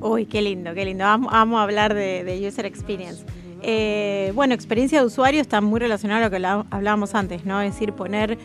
Uy, 0.00 0.26
qué 0.26 0.42
lindo, 0.42 0.74
qué 0.74 0.84
lindo. 0.84 1.04
Vamos, 1.04 1.32
a 1.32 1.62
hablar 1.62 1.94
de 1.94 2.46
User 2.46 2.66
Experience. 2.66 3.24
Eh, 3.62 4.32
bueno, 4.34 4.54
experiencia 4.54 5.00
de 5.00 5.06
usuario 5.06 5.40
está 5.40 5.60
muy 5.60 5.78
relacionada 5.78 6.26
a 6.26 6.28
lo 6.28 6.30
que 6.30 6.44
hablábamos 6.70 7.14
antes, 7.14 7.44
¿no? 7.44 7.60
Es 7.60 7.74
decir, 7.74 7.92
poner 7.92 8.38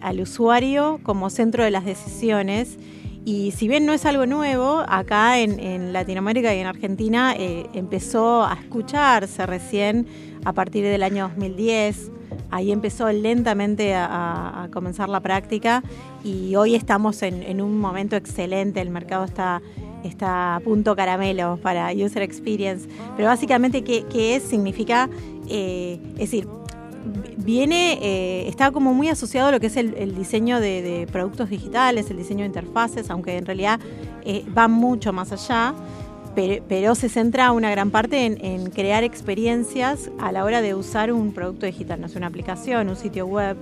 al 0.00 0.20
usuario 0.20 1.00
como 1.02 1.30
centro 1.30 1.64
de 1.64 1.70
las 1.70 1.84
decisiones 1.84 2.78
Y 3.26 3.52
si 3.52 3.68
bien 3.68 3.86
no 3.86 3.94
es 3.94 4.04
algo 4.04 4.26
nuevo, 4.26 4.84
acá 4.86 5.38
en, 5.38 5.94
Latinoamérica 5.94 6.54
y 6.54 6.58
en 6.58 6.66
Argentina 6.66 7.34
eh, 7.34 7.66
empezó 7.72 8.44
a 8.44 8.52
escucharse 8.52 9.46
recién 9.46 10.06
a 10.44 10.52
partir 10.52 10.84
del 10.84 11.02
año 11.02 11.28
2010. 11.28 12.10
Ahí 12.50 12.70
empezó 12.70 13.10
lentamente 13.10 13.94
a, 13.94 14.68
comenzar 14.72 15.08
la 15.08 15.20
práctica 15.20 15.82
y 16.22 16.54
hoy 16.56 16.74
estamos 16.74 17.22
en, 17.22 17.60
un 17.62 17.78
momento 17.78 18.16
excelente. 18.16 18.82
El 18.82 18.90
mercado 18.90 19.24
está, 19.24 19.62
está 20.04 20.60
punto 20.64 20.94
caramelo 20.94 21.58
para 21.62 21.92
User 21.92 22.22
Experience. 22.22 22.88
Pero 23.16 23.28
básicamente, 23.28 23.82
¿qué, 23.82 24.04
qué 24.10 24.36
es? 24.36 24.42
Significa, 24.42 25.08
eh, 25.48 25.98
es 26.14 26.30
decir, 26.30 26.46
viene, 27.36 27.98
eh, 28.00 28.48
está 28.48 28.70
como 28.70 28.94
muy 28.94 29.08
asociado 29.08 29.48
a 29.48 29.52
lo 29.52 29.60
que 29.60 29.66
es 29.66 29.76
el, 29.76 30.14
diseño 30.14 30.60
de, 30.60 31.06
productos 31.12 31.50
digitales, 31.50 32.10
el 32.10 32.16
diseño 32.16 32.40
de 32.40 32.46
interfaces, 32.46 33.10
aunque 33.10 33.36
en 33.36 33.46
realidad 33.46 33.80
eh, 34.24 34.44
va 34.56 34.68
mucho 34.68 35.12
más 35.12 35.32
allá, 35.32 35.74
pero, 36.34 36.94
se 36.96 37.08
centra 37.08 37.52
una 37.52 37.70
gran 37.70 37.90
parte 37.90 38.24
en, 38.24 38.70
crear 38.70 39.04
experiencias 39.04 40.10
a 40.18 40.32
la 40.32 40.44
hora 40.44 40.62
de 40.62 40.74
usar 40.74 41.12
un 41.12 41.32
producto 41.32 41.66
digital, 41.66 42.00
no 42.00 42.06
es 42.06 42.16
una 42.16 42.26
aplicación, 42.26 42.88
un 42.88 42.96
sitio 42.96 43.26
web. 43.26 43.56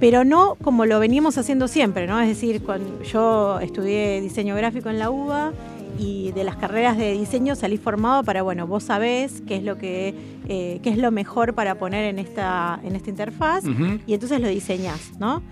Pero 0.00 0.24
no 0.24 0.56
como 0.56 0.86
lo 0.86 0.98
veníamos 0.98 1.36
haciendo 1.38 1.68
siempre, 1.68 2.06
¿no? 2.06 2.18
Es 2.20 2.28
decir, 2.28 2.62
cuando 2.62 3.02
yo 3.02 3.60
estudié 3.60 4.20
diseño 4.20 4.56
gráfico 4.56 4.88
en 4.88 4.98
la 4.98 5.10
UBA 5.10 5.52
y 5.98 6.32
de 6.32 6.44
las 6.44 6.56
carreras 6.56 6.96
de 6.96 7.12
diseño 7.12 7.54
salí 7.54 7.76
formado 7.76 8.24
para, 8.24 8.40
bueno, 8.42 8.66
vos 8.66 8.84
sabés 8.84 9.42
qué 9.46 9.56
es 9.56 9.62
lo 9.62 9.76
que 9.76 10.14
eh, 10.48 10.80
qué 10.82 10.90
es 10.90 10.96
lo 10.96 11.10
mejor 11.10 11.54
para 11.54 11.74
poner 11.74 12.06
en 12.06 12.18
esta, 12.18 12.80
en 12.82 12.96
esta 12.96 13.10
interfaz 13.10 13.64
y 14.06 14.14
entonces 14.14 14.40
lo 14.40 14.48
diseñás, 14.48 15.12
¿no? 15.20 15.42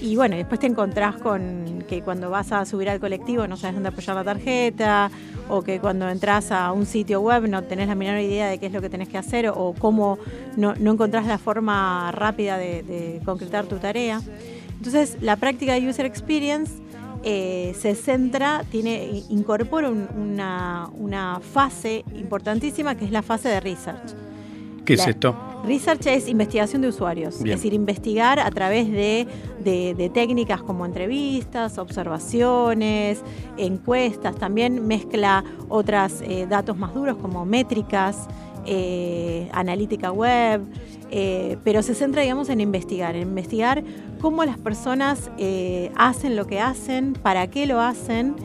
Y 0.00 0.14
bueno, 0.16 0.36
después 0.36 0.60
te 0.60 0.66
encontrás 0.66 1.16
con 1.16 1.84
que 1.88 2.02
cuando 2.02 2.30
vas 2.30 2.52
a 2.52 2.64
subir 2.64 2.88
al 2.88 3.00
colectivo 3.00 3.46
no 3.48 3.56
sabes 3.56 3.74
dónde 3.74 3.88
apoyar 3.88 4.14
la 4.14 4.24
tarjeta, 4.24 5.10
o 5.48 5.62
que 5.62 5.80
cuando 5.80 6.08
entras 6.08 6.52
a 6.52 6.72
un 6.72 6.86
sitio 6.86 7.20
web 7.20 7.48
no 7.48 7.62
tenés 7.64 7.88
la 7.88 7.94
menor 7.94 8.20
idea 8.20 8.48
de 8.48 8.58
qué 8.58 8.66
es 8.66 8.72
lo 8.72 8.80
que 8.80 8.90
tenés 8.90 9.08
que 9.08 9.18
hacer, 9.18 9.48
o 9.48 9.74
cómo 9.78 10.18
no, 10.56 10.74
no 10.76 10.92
encontrás 10.92 11.26
la 11.26 11.38
forma 11.38 12.12
rápida 12.12 12.58
de, 12.58 13.20
concretar 13.24 13.66
tu 13.66 13.76
tarea. 13.76 14.20
Entonces, 14.76 15.16
la 15.20 15.36
práctica 15.36 15.74
de 15.74 15.88
User 15.88 16.06
Experience 16.06 16.74
eh, 17.24 17.74
se 17.78 17.96
centra, 17.96 18.62
tiene, 18.70 19.24
incorpora 19.28 19.90
una, 19.90 20.88
una 20.94 21.40
fase 21.40 22.04
importantísima 22.14 22.94
que 22.94 23.04
es 23.04 23.10
la 23.10 23.22
fase 23.22 23.48
de 23.48 23.58
research. 23.58 24.14
¿Qué 24.84 24.94
es 24.94 25.06
esto? 25.06 25.47
Research 25.64 26.06
es 26.06 26.28
investigación 26.28 26.82
de 26.82 26.88
usuarios, 26.88 27.36
es 27.36 27.44
decir, 27.44 27.74
investigar 27.74 28.38
a 28.40 28.50
través 28.50 28.90
de, 28.90 29.26
técnicas 30.14 30.62
como 30.62 30.86
entrevistas, 30.86 31.78
observaciones, 31.78 33.22
encuestas, 33.56 34.36
también 34.36 34.86
mezcla 34.86 35.44
otros 35.68 36.22
eh, 36.22 36.46
datos 36.48 36.76
más 36.76 36.94
duros 36.94 37.16
como 37.18 37.44
métricas, 37.44 38.28
eh, 38.64 39.48
analítica 39.52 40.12
web, 40.12 40.62
eh, 41.10 41.56
pero 41.64 41.82
se 41.82 41.94
centra, 41.94 42.22
digamos, 42.22 42.48
en 42.48 42.60
investigar, 42.60 43.16
en 43.16 43.28
investigar 43.28 43.82
cómo 44.20 44.44
las 44.44 44.58
personas 44.58 45.30
hacen 45.96 46.36
lo 46.36 46.46
que 46.46 46.60
hacen, 46.60 47.14
para 47.14 47.48
qué 47.48 47.66
lo 47.66 47.80
hacen 47.80 48.36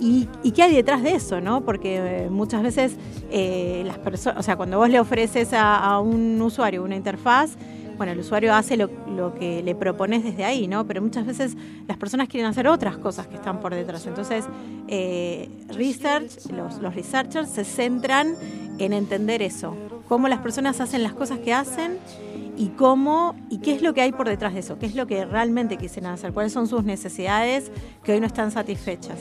¿Y, 0.00 0.52
qué 0.52 0.62
hay 0.62 0.74
detrás 0.74 1.02
de 1.02 1.14
eso? 1.14 1.40
¿no? 1.40 1.62
Porque 1.62 2.24
eh, 2.24 2.30
muchas 2.30 2.62
veces 2.62 2.96
eh, 3.30 3.82
las 3.86 3.98
personas, 3.98 4.38
o 4.38 4.42
sea, 4.42 4.56
cuando 4.56 4.78
vos 4.78 4.88
le 4.88 5.00
ofreces 5.00 5.50
a, 5.52 5.98
un 6.00 6.40
usuario 6.40 6.82
una 6.82 6.96
interfaz, 6.96 7.56
bueno, 7.96 8.12
el 8.12 8.20
usuario 8.20 8.54
hace 8.54 8.76
lo, 8.76 9.34
que 9.34 9.60
le 9.62 9.74
propones 9.74 10.22
desde 10.22 10.44
ahí, 10.44 10.68
¿no? 10.68 10.86
Pero 10.86 11.02
muchas 11.02 11.26
veces 11.26 11.56
las 11.88 11.96
personas 11.96 12.28
quieren 12.28 12.48
hacer 12.48 12.68
otras 12.68 12.96
cosas 12.96 13.26
que 13.26 13.34
están 13.34 13.58
por 13.58 13.74
detrás. 13.74 14.06
Entonces, 14.06 14.44
eh, 14.86 15.50
research, 15.66 16.46
los, 16.52 16.80
researchers 16.94 17.50
se 17.50 17.64
centran 17.64 18.36
en 18.78 18.92
entender 18.92 19.42
eso, 19.42 19.76
cómo 20.06 20.28
las 20.28 20.38
personas 20.38 20.80
hacen 20.80 21.02
las 21.02 21.12
cosas 21.12 21.40
que 21.40 21.52
hacen 21.52 21.98
y 22.56 22.68
cómo 22.68 23.34
y 23.50 23.58
qué 23.58 23.74
es 23.74 23.82
lo 23.82 23.92
que 23.94 24.02
hay 24.02 24.12
por 24.12 24.28
detrás 24.28 24.54
de 24.54 24.60
eso, 24.60 24.78
qué 24.78 24.86
es 24.86 24.94
lo 24.94 25.08
que 25.08 25.24
realmente 25.24 25.76
quisieran 25.76 26.12
hacer, 26.12 26.32
cuáles 26.32 26.52
son 26.52 26.68
sus 26.68 26.84
necesidades 26.84 27.72
que 28.04 28.12
hoy 28.12 28.20
no 28.20 28.26
están 28.26 28.52
satisfechas. 28.52 29.18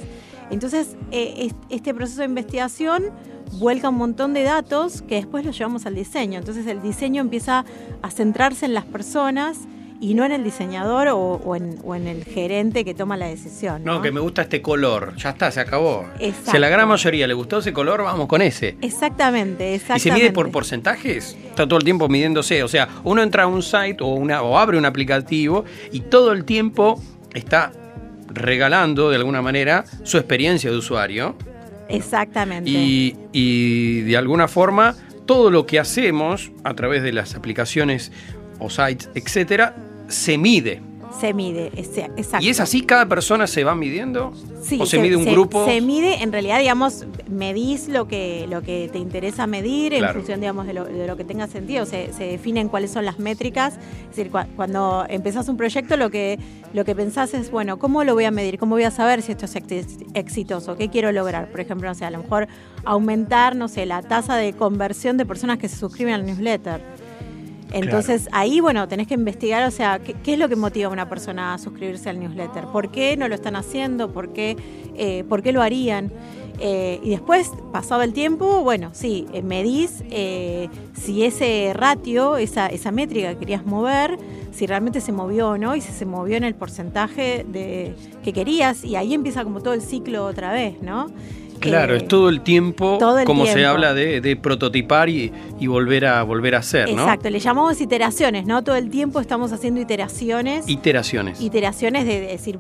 Entonces, 0.49 0.95
eh, 1.11 1.51
este 1.69 1.93
proceso 1.93 2.21
de 2.21 2.25
investigación 2.25 3.11
vuelca 3.53 3.89
un 3.89 3.95
montón 3.95 4.33
de 4.33 4.43
datos 4.43 5.01
que 5.01 5.15
después 5.15 5.45
los 5.45 5.57
llevamos 5.57 5.85
al 5.85 5.95
diseño. 5.95 6.39
Entonces, 6.39 6.67
el 6.67 6.81
diseño 6.81 7.21
empieza 7.21 7.65
a 8.01 8.11
centrarse 8.11 8.65
en 8.65 8.73
las 8.73 8.85
personas 8.85 9.67
y 9.99 10.13
no 10.13 10.25
en 10.25 10.31
el 10.31 10.43
diseñador 10.43 11.07
o, 11.09 11.55
en, 11.55 12.07
el 12.07 12.23
gerente 12.23 12.85
que 12.85 12.93
toma 12.93 13.17
la 13.17 13.27
decisión. 13.27 13.83
¿no? 13.83 14.01
que 14.01 14.11
me 14.11 14.19
gusta 14.19 14.43
este 14.43 14.61
color. 14.61 15.15
Ya 15.17 15.31
está, 15.31 15.51
se 15.51 15.59
acabó. 15.59 16.05
Si 16.19 16.55
a 16.55 16.59
la 16.59 16.69
gran 16.69 16.87
mayoría 16.87 17.27
le 17.27 17.33
gustó 17.33 17.59
ese 17.59 17.73
color, 17.73 18.03
vamos 18.03 18.27
con 18.27 18.41
ese. 18.41 18.77
Exactamente, 18.81 19.73
exactamente. 19.73 20.07
¿Y 20.07 20.11
se 20.11 20.17
mide 20.17 20.31
por 20.31 20.51
porcentajes? 20.51 21.35
Está 21.49 21.67
todo 21.67 21.79
el 21.79 21.85
tiempo 21.85 22.07
midiéndose. 22.09 22.63
O 22.63 22.67
sea, 22.67 22.87
uno 23.03 23.23
entra 23.23 23.43
a 23.43 23.47
un 23.47 23.63
site 23.63 23.97
o, 24.01 24.07
una, 24.07 24.41
o 24.41 24.57
abre 24.57 24.77
un 24.77 24.85
aplicativo 24.85 25.65
y 25.91 26.01
todo 26.01 26.31
el 26.31 26.45
tiempo 26.45 27.01
está 27.33 27.71
regalando 28.27 29.09
de 29.09 29.15
alguna 29.15 29.41
manera 29.41 29.85
su 30.03 30.17
experiencia 30.17 30.69
de 30.71 30.77
usuario. 30.77 31.35
Exactamente. 31.89 32.69
Y, 32.69 34.01
de 34.01 34.17
alguna 34.17 34.47
forma 34.47 34.95
todo 35.25 35.49
lo 35.49 35.65
que 35.65 35.79
hacemos 35.79 36.51
a 36.63 36.73
través 36.73 37.03
de 37.03 37.11
las 37.11 37.35
aplicaciones 37.35 38.11
o 38.59 38.69
sites, 38.69 39.09
etcétera, 39.13 39.75
se 40.07 40.37
mide. 40.37 40.81
Se 41.19 41.33
mide, 41.33 41.71
exacto. 41.75 42.45
¿Y 42.45 42.49
es 42.49 42.59
así? 42.59 42.81
¿Cada 42.83 43.07
persona 43.07 43.47
se 43.47 43.63
va 43.63 43.75
midiendo? 43.75 44.33
Sí, 44.61 44.79
¿O 44.81 44.85
se, 44.85 44.99
mide 44.99 45.15
un 45.15 45.25
grupo? 45.25 45.65
Se 45.65 45.81
mide, 45.81 46.21
en 46.21 46.31
realidad, 46.31 46.59
digamos, 46.59 47.05
medís 47.29 47.87
lo 47.87 48.07
que, 48.07 48.45
lo 48.49 48.61
que 48.61 48.89
te 48.91 48.99
interesa 48.99 49.47
medir 49.47 49.93
en 49.93 50.07
función, 50.13 50.39
digamos, 50.39 50.67
de 50.67 50.73
lo, 50.73 51.17
que 51.17 51.23
tenga 51.23 51.47
sentido. 51.47 51.85
Se, 51.85 52.11
definen 52.17 52.69
cuáles 52.69 52.91
son 52.91 53.05
las 53.05 53.19
métricas. 53.19 53.75
Es 54.09 54.15
decir, 54.15 54.31
cuando 54.55 55.05
empezás 55.09 55.49
un 55.49 55.57
proyecto, 55.57 55.97
lo 55.97 56.09
que, 56.09 56.39
lo 56.73 56.85
que 56.85 56.93
pensás 56.93 57.33
es, 57.33 57.49
bueno, 57.49 57.79
¿cómo 57.79 58.03
lo 58.03 58.13
voy 58.13 58.25
a 58.25 58.31
medir? 58.31 58.59
¿Cómo 58.59 58.75
voy 58.75 58.83
a 58.83 58.91
saber 58.91 59.21
si 59.21 59.31
esto 59.31 59.45
es 59.45 59.55
exitoso? 60.13 60.75
¿Qué 60.75 60.89
quiero 60.89 61.11
lograr? 61.11 61.49
Por 61.49 61.61
ejemplo, 61.61 61.87
no 61.87 61.95
sé, 61.95 62.05
a 62.05 62.11
lo 62.11 62.19
mejor 62.19 62.47
aumentar, 62.85 63.55
no 63.55 63.67
sé, 63.67 63.85
la 63.85 64.01
tasa 64.01 64.35
de 64.35 64.53
conversión 64.53 65.17
de 65.17 65.25
personas 65.25 65.57
que 65.57 65.67
se 65.67 65.77
suscriben 65.77 66.13
al 66.13 66.25
newsletter 66.25 66.81
entonces 67.71 68.29
ahí, 68.31 68.59
bueno, 68.59 68.87
tenés 68.87 69.07
que 69.07 69.13
investigar, 69.13 69.67
o 69.67 69.71
sea, 69.71 69.99
¿qué, 69.99 70.33
es 70.33 70.39
lo 70.39 70.49
que 70.49 70.55
motiva 70.55 70.87
a 70.87 70.91
una 70.91 71.09
persona 71.09 71.53
a 71.53 71.57
suscribirse 71.57 72.09
al 72.09 72.19
newsletter? 72.19 72.65
¿Por 72.65 72.91
qué 72.91 73.17
no 73.17 73.27
lo 73.27 73.35
están 73.35 73.55
haciendo? 73.55 74.11
¿Por 74.11 74.33
qué, 74.33 74.55
eh, 74.95 75.23
¿por 75.27 75.43
qué 75.43 75.51
lo 75.51 75.61
harían? 75.61 76.11
Eh, 76.59 76.99
y 77.03 77.09
después, 77.11 77.51
pasado 77.71 78.01
el 78.01 78.13
tiempo, 78.13 78.63
bueno, 78.63 78.89
sí, 78.93 79.27
eh, 79.31 79.43
medís 79.43 80.03
si 80.93 81.23
ese 81.23 81.71
ratio, 81.75 82.37
esa, 82.37 82.67
esa 82.67 82.91
métrica 82.91 83.33
que 83.33 83.39
querías 83.39 83.65
mover, 83.65 84.17
si 84.51 84.65
realmente 84.65 85.01
se 85.01 85.11
movió 85.11 85.49
o 85.49 85.57
no, 85.57 85.75
y 85.75 85.81
si 85.81 85.91
se 85.91 86.05
movió 86.05 86.35
en 86.35 86.43
el 86.43 86.55
porcentaje 86.55 87.45
de, 87.47 87.93
que 88.23 88.33
querías, 88.33 88.83
y 88.83 88.95
ahí 88.95 89.13
empieza 89.13 89.43
como 89.43 89.61
todo 89.61 89.73
el 89.73 89.81
ciclo 89.81 90.25
otra 90.25 90.51
vez, 90.51 90.81
¿no? 90.81 91.11
Claro, 91.59 91.95
es 91.95 92.07
todo 92.07 92.29
el 92.29 92.41
tiempo, 92.41 92.99
como 93.25 93.45
se 93.45 93.65
habla 93.65 93.93
de, 93.93 94.39
prototipar 94.41 95.09
y, 95.09 95.31
volver 95.67 96.05
a 96.05 96.23
volver 96.23 96.55
a 96.55 96.59
hacer, 96.59 96.93
¿no? 96.93 97.03
Exacto, 97.03 97.29
le 97.29 97.39
llamamos 97.39 97.79
iteraciones, 97.81 98.45
¿no? 98.45 98.63
Todo 98.63 98.75
el 98.75 98.89
tiempo 98.89 99.19
estamos 99.19 99.51
haciendo 99.51 99.81
iteraciones. 99.81 100.67
Iteraciones. 100.67 101.41
Iteraciones 101.41 102.05
de, 102.05 102.21
decir 102.21 102.59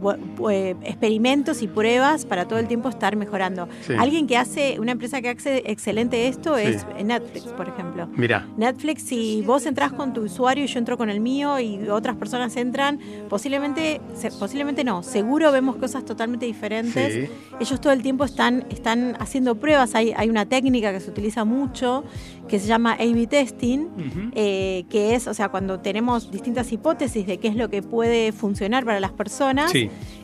experimentos 0.83 1.61
y 1.61 1.67
pruebas 1.67 2.25
para 2.25 2.45
todo 2.47 2.59
el 2.59 2.67
tiempo 2.67 2.89
estar 2.89 3.15
mejorando. 3.15 3.67
Alguien 3.97 4.27
que 4.27 4.37
hace, 4.37 4.79
una 4.79 4.91
empresa 4.91 5.21
que 5.21 5.29
hace 5.29 5.63
excelente 5.65 6.27
esto 6.27 6.57
es 6.57 6.85
Netflix, 7.03 7.45
por 7.45 7.67
ejemplo. 7.67 8.07
Mira. 8.15 8.47
Netflix, 8.57 9.03
si 9.03 9.41
vos 9.41 9.65
entras 9.65 9.93
con 9.93 10.13
tu 10.13 10.21
usuario 10.21 10.65
y 10.65 10.67
yo 10.67 10.79
entro 10.79 10.97
con 10.97 11.09
el 11.09 11.19
mío 11.19 11.59
y 11.59 11.87
otras 11.89 12.15
personas 12.15 12.55
entran, 12.55 12.99
posiblemente, 13.29 14.01
posiblemente 14.39 14.83
no, 14.83 15.03
seguro 15.03 15.51
vemos 15.51 15.75
cosas 15.77 16.05
totalmente 16.05 16.45
diferentes. 16.45 17.29
Ellos 17.59 17.81
todo 17.81 17.93
el 17.93 18.01
tiempo 18.01 18.25
están 18.25 18.65
están 18.69 18.86
haciendo 19.19 19.55
pruebas, 19.55 19.95
hay, 19.95 20.13
hay 20.15 20.29
una 20.29 20.45
técnica 20.45 20.91
que 20.91 20.99
se 20.99 21.09
utiliza 21.09 21.45
mucho 21.45 22.03
que 22.47 22.59
se 22.59 22.67
llama 22.67 22.93
A-B 22.93 23.27
testing, 23.27 23.87
eh, 24.33 24.85
que 24.89 25.15
es, 25.15 25.27
o 25.27 25.33
sea, 25.33 25.49
cuando 25.49 25.79
tenemos 25.79 26.31
distintas 26.31 26.71
hipótesis 26.71 27.27
de 27.27 27.37
qué 27.37 27.49
es 27.49 27.55
lo 27.55 27.69
que 27.69 27.81
puede 27.81 28.31
funcionar 28.31 28.85
para 28.85 28.99
las 28.99 29.11
personas, 29.11 29.71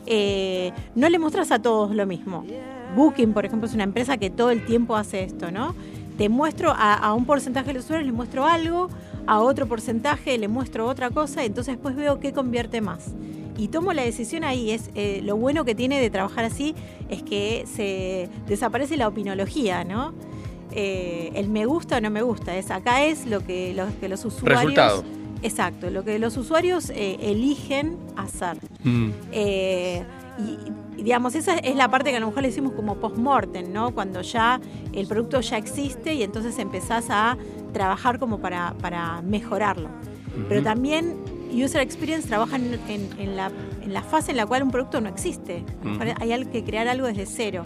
eh, 0.06 0.72
no 0.94 1.08
le 1.08 1.18
muestras 1.18 1.52
a 1.52 1.60
todos 1.60 1.94
lo 1.94 2.06
mismo. 2.06 2.44
Booking, 2.96 3.32
por 3.32 3.44
ejemplo, 3.44 3.68
es 3.68 3.74
una 3.74 3.84
empresa 3.84 4.16
que 4.16 4.30
todo 4.30 4.50
el 4.50 4.64
tiempo 4.64 4.96
hace 4.96 5.24
esto, 5.24 5.50
¿no? 5.50 5.74
Te 6.16 6.28
muestro 6.28 6.70
a, 6.70 6.94
a 6.94 7.12
un 7.12 7.24
porcentaje 7.26 7.72
de 7.72 7.80
usuarios, 7.80 8.06
le 8.06 8.12
muestro 8.12 8.46
algo, 8.46 8.88
a 9.26 9.40
otro 9.40 9.66
porcentaje 9.66 10.38
le 10.38 10.48
muestro 10.48 10.86
otra 10.86 11.10
cosa, 11.10 11.44
entonces 11.44 11.74
después 11.74 11.96
veo 11.96 12.20
qué 12.20 12.32
convierte 12.32 12.80
más 12.80 13.14
y 13.56 13.68
tomo 13.68 13.92
la 13.92 14.02
decisión 14.02 14.44
ahí. 14.44 14.70
Es 14.70 14.90
eh, 14.94 15.20
lo 15.22 15.36
bueno 15.36 15.64
que 15.64 15.74
tiene 15.74 16.00
de 16.00 16.10
trabajar 16.10 16.44
así 16.44 16.74
es 17.08 17.22
que 17.22 17.64
se 17.66 18.28
desaparece 18.46 18.96
la 18.96 19.08
opinología, 19.08 19.84
¿no? 19.84 20.14
Eh, 20.72 21.30
el 21.34 21.48
me 21.48 21.66
gusta 21.66 21.98
o 21.98 22.00
no 22.00 22.10
me 22.10 22.22
gusta. 22.22 22.56
Es 22.56 22.70
acá 22.70 23.04
es 23.04 23.26
lo 23.26 23.44
que 23.44 23.74
los, 23.74 23.92
que 23.94 24.08
los 24.08 24.24
usuarios. 24.24 25.04
Exacto, 25.42 25.90
lo 25.90 26.04
que 26.04 26.18
los 26.18 26.38
usuarios 26.38 26.88
eh, 26.88 27.18
eligen 27.20 27.98
hacer. 28.16 28.56
Mm. 28.82 29.10
Y, 30.36 31.02
digamos, 31.02 31.34
esa 31.36 31.58
es 31.58 31.76
la 31.76 31.88
parte 31.88 32.10
que 32.10 32.16
a 32.16 32.20
lo 32.20 32.26
mejor 32.26 32.42
le 32.42 32.48
decimos 32.48 32.72
como 32.72 32.96
post-mortem, 32.96 33.72
¿no? 33.72 33.92
Cuando 33.94 34.22
ya 34.22 34.60
el 34.92 35.06
producto 35.06 35.40
ya 35.40 35.58
existe 35.58 36.14
y 36.14 36.22
entonces 36.22 36.58
empezás 36.58 37.06
a 37.10 37.36
trabajar 37.72 38.18
como 38.18 38.40
para, 38.40 38.74
para 38.80 39.22
mejorarlo. 39.22 39.90
Pero 40.48 40.62
también 40.62 41.16
User 41.54 41.80
Experience 41.80 42.28
trabaja 42.28 42.56
en, 42.56 42.70
la, 43.36 43.50
en, 43.82 43.92
la, 43.92 44.02
fase 44.02 44.32
en 44.32 44.36
la 44.36 44.46
cual 44.46 44.62
un 44.62 44.70
producto 44.70 45.00
no 45.00 45.08
existe. 45.08 45.64
Hay 46.20 46.44
que 46.46 46.64
crear 46.64 46.88
algo 46.88 47.06
desde 47.06 47.26
cero. 47.26 47.62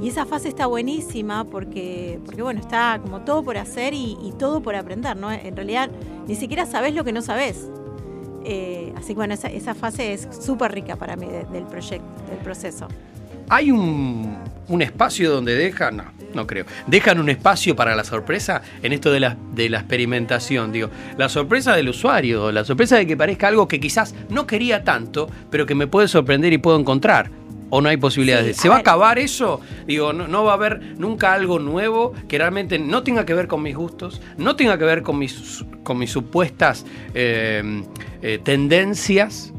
Y 0.00 0.08
esa 0.08 0.26
fase 0.26 0.48
está 0.48 0.66
buenísima 0.66 1.44
porque, 1.44 2.18
porque 2.24 2.42
bueno, 2.42 2.60
está 2.60 2.98
como 3.00 3.20
todo 3.20 3.44
por 3.44 3.56
hacer 3.56 3.94
y, 3.94 4.32
todo 4.38 4.60
por 4.60 4.74
aprender, 4.74 5.16
¿no? 5.16 5.30
En 5.30 5.54
realidad 5.54 5.90
ni 6.26 6.34
siquiera 6.34 6.66
sabes 6.66 6.94
lo 6.94 7.04
que 7.04 7.12
no 7.12 7.22
sabes. 7.22 7.68
Eh, 8.44 8.92
así 8.96 9.08
que 9.08 9.14
bueno, 9.14 9.34
esa, 9.34 9.48
esa 9.48 9.74
fase 9.74 10.12
es 10.12 10.28
súper 10.40 10.72
rica 10.72 10.96
para 10.96 11.14
mí 11.14 11.26
del 11.26 11.64
proyecto, 11.64 12.06
del 12.28 12.38
proceso. 12.38 12.88
¿Hay 13.48 13.70
un, 13.70 14.36
un, 14.72 14.82
espacio 14.82 15.30
donde 15.30 15.54
dejan, 15.54 15.98
no, 15.98 16.04
no 16.34 16.46
creo, 16.46 16.64
dejan 16.86 17.20
un 17.20 17.28
espacio 17.28 17.76
para 17.76 17.94
la 17.94 18.04
sorpresa 18.04 18.62
en 18.82 18.92
esto 18.92 19.12
de 19.12 19.20
la, 19.20 19.36
de 19.52 19.68
la 19.68 19.78
experimentación? 19.78 20.72
Digo, 20.72 20.90
la 21.16 21.28
sorpresa 21.28 21.76
del 21.76 21.88
usuario, 21.88 22.50
la 22.50 22.64
sorpresa 22.64 22.96
de 22.96 23.06
que 23.06 23.16
parezca 23.16 23.48
algo 23.48 23.68
que 23.68 23.80
quizás 23.80 24.14
no 24.28 24.46
quería 24.46 24.84
tanto, 24.84 25.28
pero 25.50 25.66
que 25.66 25.74
me 25.74 25.86
puede 25.86 26.08
sorprender 26.08 26.52
y 26.52 26.58
puedo 26.58 26.78
encontrar 26.78 27.30
o 27.74 27.80
no 27.80 27.88
hay 27.88 27.96
posibilidades? 27.96 28.58
¿Se 28.58 28.68
va 28.68 28.76
a 28.76 28.78
acabar 28.80 29.18
eso? 29.18 29.62
Digo, 29.86 30.12
no, 30.12 30.44
va 30.44 30.50
a 30.50 30.54
haber 30.56 30.94
nunca 30.98 31.32
algo 31.32 31.58
nuevo 31.58 32.12
que 32.28 32.36
realmente 32.36 32.78
no 32.78 33.02
tenga 33.02 33.24
que 33.24 33.32
ver 33.32 33.48
con 33.48 33.62
mis 33.62 33.74
gustos, 33.74 34.20
no 34.36 34.56
tenga 34.56 34.76
que 34.76 34.84
ver 34.84 35.02
con 35.02 35.18
mis, 35.18 35.64
con 35.82 35.96
mis 35.96 36.10
supuestas 36.10 36.84
eh, 37.14 37.82
eh, 38.20 38.38
tendencias 38.44 39.54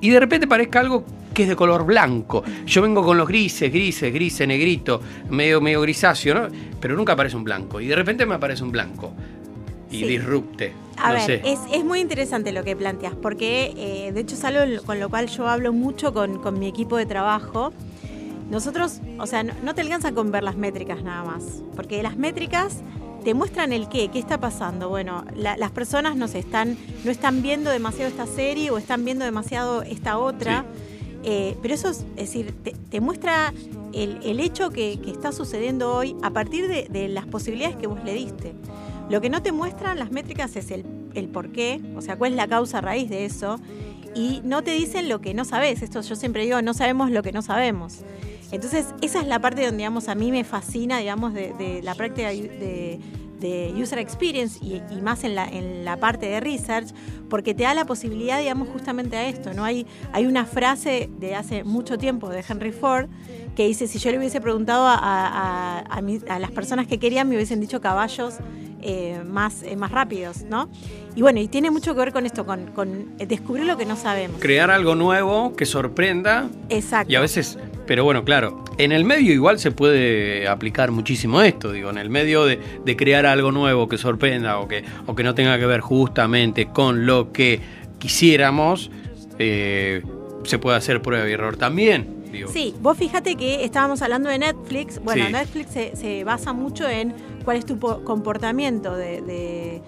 y 0.00 0.08
de 0.08 0.20
repente 0.20 0.46
parezca 0.46 0.80
algo 0.80 1.04
que 1.32 1.44
es 1.44 1.48
de 1.48 1.56
color 1.56 1.84
blanco. 1.84 2.42
Yo 2.66 2.82
vengo 2.82 3.04
con 3.04 3.16
los 3.16 3.28
grises, 3.28 3.72
grises, 3.72 4.12
grises, 4.12 4.46
negrito, 4.46 5.00
medio, 5.30 5.60
medio 5.60 5.80
grisáceo, 5.80 6.34
¿no? 6.34 6.48
Pero 6.80 6.96
nunca 6.96 7.12
aparece 7.12 7.36
un 7.36 7.44
blanco. 7.44 7.80
Y 7.80 7.86
de 7.86 7.96
repente 7.96 8.26
me 8.26 8.34
aparece 8.34 8.62
un 8.62 8.72
blanco 8.72 9.12
y 9.92 10.04
disrupte. 10.04 10.72
A 10.96 11.12
ver, 11.12 11.42
Es, 11.44 11.84
muy 11.84 12.00
interesante 12.00 12.52
lo 12.52 12.64
que 12.64 12.76
planteas, 12.76 13.14
porque 13.14 13.74
eh, 13.76 14.12
de 14.12 14.20
hecho 14.20 14.34
es 14.34 14.44
algo 14.44 14.82
con 14.84 15.00
lo 15.00 15.08
cual 15.08 15.28
yo 15.28 15.48
hablo 15.48 15.72
mucho 15.72 16.12
con, 16.12 16.58
mi 16.58 16.68
equipo 16.68 16.96
de 16.96 17.06
trabajo. 17.06 17.72
Nosotros, 18.50 19.00
o 19.18 19.26
sea, 19.26 19.42
no, 19.42 19.74
te 19.74 19.80
alcanza 19.80 20.12
con 20.12 20.30
ver 20.30 20.42
las 20.42 20.56
métricas 20.56 21.02
nada 21.02 21.24
más, 21.24 21.62
porque 21.74 22.02
las 22.02 22.16
métricas 22.16 22.80
te 23.24 23.34
muestran 23.34 23.72
el 23.72 23.88
qué, 23.88 24.08
qué 24.08 24.18
está 24.18 24.38
pasando. 24.38 24.88
Bueno, 24.88 25.24
las 25.34 25.70
personas 25.70 26.16
no, 26.16 26.26
están, 26.26 26.76
no 27.04 27.10
están 27.10 27.42
viendo 27.42 27.70
demasiado 27.70 28.10
esta 28.10 28.26
serie 28.26 28.70
o 28.70 28.78
están 28.78 29.04
viendo 29.04 29.24
demasiado 29.24 29.82
esta 29.82 30.18
otra. 30.18 30.64
Eh, 31.24 31.56
pero 31.62 31.74
eso 31.74 31.90
es, 31.90 32.04
decir, 32.16 32.52
te, 32.90 33.00
muestra 33.00 33.54
el, 33.92 34.40
hecho 34.40 34.70
que, 34.70 34.98
está 35.06 35.32
sucediendo 35.32 35.94
hoy 35.94 36.16
a 36.22 36.30
partir 36.30 36.68
de, 36.68 36.88
de, 36.88 37.08
las 37.08 37.26
posibilidades 37.26 37.76
que 37.76 37.86
vos 37.86 38.02
le 38.04 38.14
diste. 38.14 38.54
Lo 39.08 39.20
que 39.20 39.30
no 39.30 39.42
te 39.42 39.52
muestran 39.52 39.98
las 39.98 40.10
métricas 40.10 40.56
es 40.56 40.70
el, 40.70 40.84
el 41.14 41.28
por 41.28 41.52
qué, 41.52 41.80
o 41.96 42.00
sea, 42.00 42.16
cuál 42.16 42.32
es 42.32 42.36
la 42.36 42.48
causa 42.48 42.80
raíz 42.80 43.08
de 43.08 43.24
eso, 43.24 43.58
y 44.14 44.40
no 44.44 44.62
te 44.62 44.72
dicen 44.72 45.08
lo 45.08 45.20
que 45.20 45.34
no 45.34 45.44
sabes. 45.44 45.82
Esto 45.82 46.00
yo 46.00 46.16
siempre 46.16 46.44
digo, 46.44 46.60
no 46.62 46.74
sabemos 46.74 47.10
lo 47.10 47.22
que 47.22 47.32
no 47.32 47.42
sabemos. 47.42 48.00
Entonces, 48.50 48.86
esa 49.00 49.20
es 49.20 49.26
la 49.26 49.38
parte 49.38 49.64
donde, 49.64 49.78
digamos, 49.78 50.08
a 50.08 50.14
mí 50.14 50.30
me 50.30 50.44
fascina, 50.44 50.98
digamos, 50.98 51.32
de, 51.32 51.80
la 51.82 51.94
práctica 51.94 52.28
de, 52.28 53.00
user 53.48 53.98
experience 53.98 54.58
y, 54.62 54.80
más 55.00 55.24
en 55.24 55.34
la, 55.34 55.46
en 55.46 55.84
la 55.84 55.96
parte 55.96 56.26
de 56.26 56.40
research, 56.40 56.88
porque 57.28 57.54
te 57.54 57.64
da 57.64 57.74
la 57.74 57.84
posibilidad, 57.84 58.38
digamos, 58.38 58.68
justamente 58.68 59.16
a 59.16 59.28
esto, 59.28 59.54
¿no? 59.54 59.64
Hay, 59.64 59.86
hay 60.12 60.26
una 60.26 60.44
frase 60.44 61.10
de 61.18 61.34
hace 61.34 61.64
mucho 61.64 61.98
tiempo 61.98 62.28
de 62.28 62.44
Henry 62.46 62.72
Ford 62.72 63.08
que 63.56 63.66
dice, 63.66 63.86
si 63.86 63.98
yo 63.98 64.10
le 64.10 64.18
hubiese 64.18 64.40
preguntado 64.40 64.86
a, 64.86 64.98
a, 64.98 65.78
a 65.80 66.38
las 66.38 66.50
personas 66.50 66.86
que 66.86 66.98
querían, 66.98 67.28
me 67.28 67.36
hubiesen 67.36 67.60
dicho 67.60 67.80
caballos 67.80 68.38
eh, 68.84 69.22
más, 69.24 69.62
eh, 69.62 69.76
más 69.76 69.92
rápidos, 69.92 70.42
¿no? 70.42 70.68
Y 71.14 71.22
bueno, 71.22 71.38
y 71.38 71.46
tiene 71.46 71.70
mucho 71.70 71.94
que 71.94 72.00
ver 72.00 72.12
con 72.12 72.26
esto, 72.26 72.44
con, 72.44 73.16
descubrir 73.16 73.64
lo 73.64 73.76
que 73.76 73.86
no 73.86 73.94
sabemos. 73.94 74.40
Crear 74.40 74.72
algo 74.72 74.96
nuevo 74.96 75.54
que 75.54 75.66
sorprenda. 75.66 76.48
Exacto. 76.68 77.12
Y 77.12 77.14
a 77.14 77.20
veces, 77.20 77.58
pero 77.86 78.02
bueno, 78.02 78.24
claro, 78.24 78.61
en 78.78 78.92
el 78.92 79.04
medio 79.04 79.32
igual 79.32 79.58
se 79.58 79.70
puede 79.70 80.48
aplicar 80.48 80.90
muchísimo 80.90 81.42
esto, 81.42 81.72
digo, 81.72 81.90
en 81.90 81.98
el 81.98 82.10
medio 82.10 82.44
de, 82.44 82.58
crear 82.96 83.26
algo 83.26 83.52
nuevo 83.52 83.88
que 83.88 83.98
sorprenda 83.98 84.58
o 84.58 84.68
que, 84.68 84.84
o 85.06 85.14
que 85.14 85.22
no 85.24 85.34
tenga 85.34 85.58
que 85.58 85.66
ver 85.66 85.80
justamente 85.80 86.66
con 86.66 87.06
lo 87.06 87.32
que 87.32 87.60
quisiéramos, 87.98 88.90
eh, 89.38 90.02
se 90.44 90.58
puede 90.58 90.76
hacer 90.76 91.02
prueba 91.02 91.28
y 91.28 91.32
error 91.32 91.56
también. 91.56 92.22
Sí, 92.52 92.74
vos 92.80 92.96
fíjate 92.96 93.36
que 93.36 93.64
estábamos 93.64 94.00
hablando 94.02 94.30
de 94.30 94.38
Netflix. 94.38 95.02
Bueno, 95.02 95.28
Netflix 95.28 95.70
se, 95.98 96.24
basa 96.24 96.52
mucho 96.52 96.88
en 96.88 97.14
cuál 97.44 97.58
es 97.58 97.66
tu 97.66 97.78
comportamiento 97.78 98.96
de, 98.96 99.82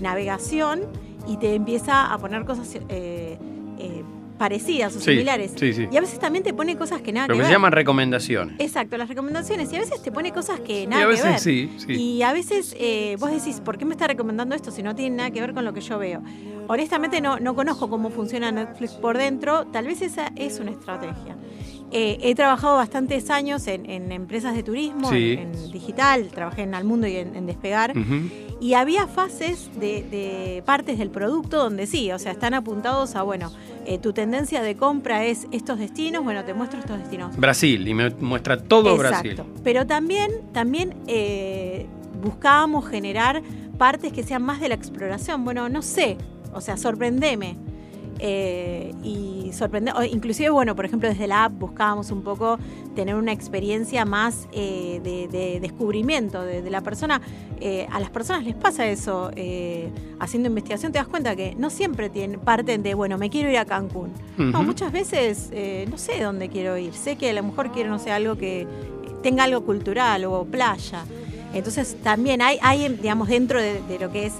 navegación 0.00 0.80
y 1.28 1.36
te 1.36 1.54
empieza 1.54 2.10
a 2.10 2.16
poner 2.16 2.46
cosas 2.46 2.76
eh, 2.88 3.38
eh, 3.78 4.02
parecidas 4.42 4.96
o 4.96 4.98
similares. 4.98 5.54
Y 5.62 5.96
a 5.96 6.00
veces 6.00 6.18
también 6.18 6.42
te 6.42 6.52
pone 6.52 6.76
cosas 6.76 7.00
que 7.00 7.12
nada 7.12 7.28
que, 7.28 7.32
ver. 7.34 7.38
Lo 7.38 7.42
que 7.44 7.46
se 7.46 7.52
llaman 7.52 7.70
recomendaciones. 7.70 8.56
Exacto, 8.58 8.96
las 8.96 9.08
recomendaciones. 9.08 9.72
Y 9.72 9.76
a 9.76 9.78
veces 9.78 10.02
te 10.02 10.10
pone 10.10 10.32
cosas 10.32 10.58
que 10.58 10.84
nada 10.88 11.02
y 11.02 11.04
a 11.04 11.06
veces, 11.06 11.22
que 11.22 11.30
ver. 11.30 11.38
Sí, 11.38 11.70
sí. 11.76 11.92
Y 11.92 12.22
a 12.22 12.32
veces 12.32 12.74
eh, 12.76 13.16
vos 13.20 13.30
decís, 13.30 13.60
¿por 13.60 13.78
qué 13.78 13.84
me 13.84 13.92
está 13.92 14.08
recomendando 14.08 14.56
esto 14.56 14.72
si 14.72 14.82
no 14.82 14.96
tiene 14.96 15.14
nada 15.14 15.30
que 15.30 15.40
ver 15.40 15.54
con 15.54 15.64
lo 15.64 15.72
que 15.72 15.80
yo 15.80 15.96
veo? 15.96 16.24
Honestamente 16.66 17.20
no, 17.20 17.38
no 17.38 17.54
conozco 17.54 17.88
cómo 17.88 18.10
funciona 18.10 18.50
Netflix 18.50 18.94
por 18.94 19.16
dentro. 19.16 19.64
Tal 19.66 19.86
vez 19.86 20.02
esa 20.02 20.32
es 20.34 20.58
una 20.58 20.72
estrategia. 20.72 21.36
Eh, 21.94 22.18
he 22.22 22.34
trabajado 22.34 22.76
bastantes 22.76 23.28
años 23.28 23.66
en, 23.66 24.10
empresas 24.10 24.54
de 24.54 24.62
turismo, 24.62 25.12
en, 25.12 25.52
digital, 25.70 26.28
trabajé 26.28 26.62
en 26.62 26.74
Almundo 26.74 27.06
y 27.06 27.16
en, 27.16 27.44
Despegar, 27.44 27.92
y 28.60 28.72
había 28.72 29.06
fases 29.06 29.68
de, 29.78 30.62
partes 30.64 30.98
del 30.98 31.10
producto 31.10 31.58
donde 31.58 31.86
sí, 31.86 32.10
o 32.10 32.18
sea, 32.18 32.32
están 32.32 32.54
apuntados 32.54 33.14
a, 33.14 33.22
bueno, 33.22 33.52
eh, 33.86 33.98
tu 33.98 34.12
tendencia 34.12 34.62
de 34.62 34.76
compra 34.76 35.24
es 35.24 35.46
estos 35.50 35.78
destinos, 35.78 36.24
bueno, 36.24 36.44
te 36.44 36.54
muestro 36.54 36.80
estos 36.80 36.98
destinos. 36.98 37.36
Brasil, 37.36 37.86
y 37.86 37.94
me 37.94 38.10
muestra 38.10 38.58
todo 38.58 38.94
Exacto. 39.02 39.46
Pero 39.64 39.86
también, 39.86 40.30
también 40.52 40.94
eh, 41.06 41.86
buscábamos 42.22 42.86
generar 42.88 43.42
partes 43.78 44.12
que 44.12 44.22
sean 44.22 44.42
más 44.42 44.60
de 44.60 44.68
la 44.68 44.74
exploración, 44.74 45.44
bueno, 45.44 45.68
no 45.68 45.82
sé, 45.82 46.16
o 46.52 46.60
sea, 46.60 46.76
sorprendeme. 46.76 47.56
Eh, 48.24 48.94
y 49.02 49.50
sorprender, 49.52 49.94
inclusive, 50.10 50.50
bueno, 50.50 50.76
por 50.76 50.84
ejemplo, 50.84 51.08
desde 51.08 51.26
la 51.26 51.44
app 51.44 51.58
buscábamos 51.58 52.12
un 52.12 52.22
poco 52.22 52.56
tener 52.94 53.16
una 53.16 53.32
experiencia 53.32 54.04
más 54.04 54.46
eh, 54.52 55.00
de, 55.02 55.58
descubrimiento 55.60 56.42
de, 56.42 56.70
la 56.70 56.82
persona. 56.82 57.20
Eh, 57.58 57.88
a 57.90 57.98
las 57.98 58.10
personas 58.10 58.44
les 58.44 58.54
pasa 58.54 58.86
eso, 58.86 59.30
haciendo 60.22 60.48
investigación 60.48 60.92
te 60.92 60.98
das 60.98 61.08
cuenta 61.08 61.34
que 61.34 61.54
no 61.56 61.68
siempre 61.68 62.08
tienen, 62.08 62.38
parten 62.38 62.82
de, 62.82 62.94
bueno, 62.94 63.18
me 63.18 63.28
quiero 63.28 63.50
ir 63.50 63.58
a 63.58 63.64
Cancún. 63.64 64.12
No, 64.38 64.62
muchas 64.62 64.92
veces 64.92 65.50
no 65.90 65.98
sé 65.98 66.22
dónde 66.22 66.48
quiero 66.48 66.78
ir, 66.78 66.94
sé 66.94 67.16
que 67.16 67.30
a 67.30 67.32
lo 67.32 67.42
mejor 67.42 67.72
quiero, 67.72 67.90
no 67.90 67.98
sé, 67.98 68.12
algo 68.12 68.36
que 68.36 68.66
tenga 69.22 69.44
algo 69.44 69.62
cultural 69.64 70.24
o 70.24 70.44
playa. 70.44 71.04
Entonces 71.52 71.96
también 72.02 72.40
hay, 72.40 72.58
hay 72.62 72.88
digamos, 72.88 73.28
dentro 73.28 73.60
de 73.60 73.98
lo 74.00 74.10
que 74.12 74.26
es 74.26 74.34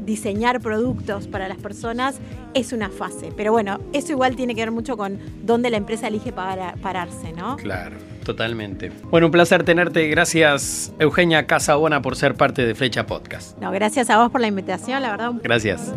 diseñar 0.00 0.60
productos 0.60 1.26
para 1.26 1.48
las 1.48 1.58
personas 1.58 2.16
es 2.54 2.72
una 2.72 2.88
fase. 2.88 3.30
Pero 3.36 3.52
bueno, 3.52 3.78
eso 3.92 4.12
igual 4.12 4.36
tiene 4.36 4.54
que 4.54 4.62
ver 4.62 4.70
mucho 4.70 4.96
con 4.96 5.18
dónde 5.42 5.68
la 5.68 5.76
empresa 5.76 6.08
elige 6.08 6.32
pararse, 6.32 7.32
¿no? 7.32 7.56
Claro, 7.56 7.96
Totalmente. 8.26 8.90
Bueno, 9.04 9.28
un 9.28 9.30
placer 9.30 9.62
tenerte. 9.62 10.08
Gracias, 10.08 10.92
Eugenia 10.98 11.46
Casabona, 11.46 12.02
por 12.02 12.16
ser 12.16 12.34
parte 12.34 12.66
de 12.66 12.74
Flecha 12.74 13.06
Podcast. 13.06 13.56
No, 13.58 13.70
gracias 13.70 14.10
a 14.10 14.18
vos 14.18 14.32
por 14.32 14.40
la 14.40 14.48
invitación, 14.48 15.00
la 15.00 15.12
verdad. 15.12 15.32
Gracias. 15.44 15.92